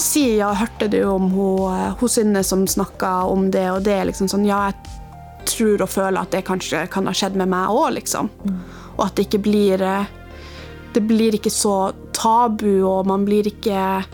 si 0.00 0.36
ja, 0.38 0.50
hørte 0.58 0.88
du 0.90 1.00
om 1.06 1.30
hun, 1.30 1.72
eh, 1.72 1.94
hun 2.00 2.08
Synne 2.10 2.42
som 2.44 2.66
snakka 2.66 3.24
om 3.30 3.50
det 3.50 3.66
og 3.70 3.82
det? 3.86 3.92
er 4.00 4.08
liksom 4.10 4.28
sånn, 4.30 4.46
Ja, 4.46 4.70
jeg 4.70 4.74
tror 5.46 5.82
og 5.84 5.88
føler 5.92 6.20
at 6.22 6.30
det 6.32 6.44
kanskje 6.48 6.86
kan 6.90 7.06
ha 7.06 7.12
skjedd 7.12 7.36
med 7.36 7.48
meg 7.52 7.68
òg, 7.70 7.94
liksom. 7.98 8.30
Og 8.96 9.06
at 9.06 9.14
det 9.16 9.28
ikke 9.28 9.42
blir 9.44 9.82
eh, 9.82 10.06
Det 10.94 11.02
blir 11.02 11.34
ikke 11.34 11.50
så 11.50 11.92
tabu, 12.12 12.84
og 12.86 13.06
man 13.06 13.24
blir 13.26 13.46
ikke 13.50 14.04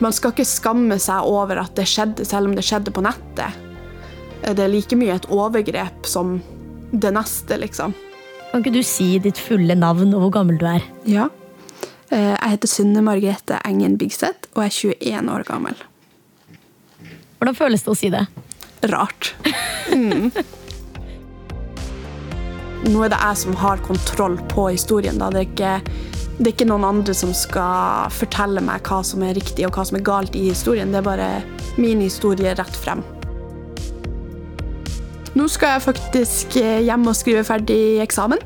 Man 0.00 0.12
skal 0.12 0.32
ikke 0.32 0.44
skamme 0.44 0.98
seg 0.98 1.22
over 1.22 1.60
at 1.62 1.74
det 1.76 1.86
skjedde, 1.86 2.24
selv 2.26 2.48
om 2.50 2.54
det 2.54 2.64
skjedde 2.66 2.90
på 2.90 3.02
nettet. 3.04 3.54
Det 4.42 4.58
er 4.58 4.68
like 4.68 4.96
mye 4.98 5.14
et 5.14 5.28
overgrep 5.30 6.04
som 6.04 6.42
det 6.92 7.12
neste, 7.14 7.56
liksom. 7.56 7.94
Kan 8.50 8.60
ikke 8.62 8.74
du 8.74 8.82
si 8.82 9.18
ditt 9.18 9.38
fulle 9.38 9.74
navn 9.78 10.12
og 10.14 10.26
hvor 10.26 10.32
gammel 10.34 10.58
du 10.58 10.66
er? 10.66 10.82
Ja. 11.06 11.28
Eh, 12.14 12.34
Jeg 12.34 12.54
heter 12.54 12.70
Synne 12.70 13.02
Margrethe 13.02 13.58
Engen 13.66 13.98
Bigseth 13.98 14.50
og 14.54 14.64
er 14.66 14.70
21 14.70 15.30
år 15.34 15.44
gammel. 15.48 15.78
Hvordan 17.38 17.58
føles 17.58 17.82
det 17.82 17.90
å 17.90 17.98
si 17.98 18.10
det? 18.14 18.26
Rart. 18.92 19.32
Mm. 19.90 20.30
Nå 22.84 23.02
er 23.04 23.10
det 23.12 23.18
jeg 23.18 23.40
som 23.40 23.56
har 23.58 23.82
kontroll 23.84 24.36
på 24.52 24.68
historien. 24.70 25.18
Da. 25.18 25.30
Det, 25.32 25.42
er 25.42 25.50
ikke, 25.50 25.74
det 26.38 26.46
er 26.46 26.52
ikke 26.52 26.68
noen 26.68 26.86
andre 26.86 27.16
som 27.16 27.32
skal 27.36 28.12
fortelle 28.14 28.62
meg 28.64 28.84
hva 28.86 29.00
som 29.06 29.24
er 29.24 29.34
riktig 29.36 29.66
og 29.66 29.74
hva 29.74 29.86
som 29.88 29.98
er 29.98 30.06
galt 30.06 30.36
i 30.38 30.46
historien. 30.50 30.92
Det 30.92 31.00
er 31.00 31.08
bare 31.08 31.28
min 31.80 32.04
historie 32.04 32.54
rett 32.54 32.78
frem. 32.78 33.02
Nå 35.34 35.48
skal 35.50 35.74
jeg 35.74 35.86
faktisk 35.88 36.60
eh, 36.60 36.84
hjem 36.86 37.08
og 37.10 37.16
skrive 37.18 37.42
ferdig 37.48 37.98
eksamen 38.04 38.38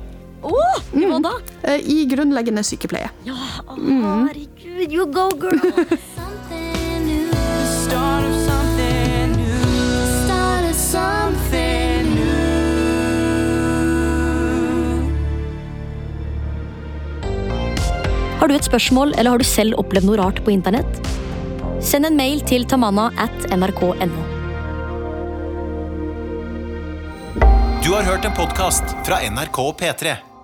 Oh, 0.42 0.78
hva 0.92 1.18
mm. 1.18 1.22
da? 1.24 1.34
Eh, 1.72 1.80
I 1.82 2.04
grunnleggende 2.10 2.62
sykepleie. 2.66 3.10
Ja, 3.26 3.38
ah, 3.66 3.74
mm. 3.74 4.28
herregud. 4.28 4.92
You 4.92 5.06
go, 5.06 5.28
girl. 5.34 5.96
har 18.48 18.54
du 18.54 18.62
et 18.62 18.64
spørsmål 18.64 19.10
eller 19.18 19.34
har 19.34 19.42
du 19.42 19.44
selv 19.44 19.76
opplevd 19.76 20.08
noe 20.08 20.16
rart 20.16 20.38
på 20.40 20.52
internett? 20.54 21.00
Send 21.84 22.08
en 22.08 22.16
mail 22.16 22.40
til 22.48 22.64
tamanna 22.64 23.10
at 23.20 23.50
nrk.no. 23.52 24.22
Du 27.84 27.92
har 27.92 28.08
hørt 28.08 28.24
en 28.24 28.32
podkast 28.36 28.96
fra 29.04 29.20
NRK 29.28 29.60
P3. 29.82 30.16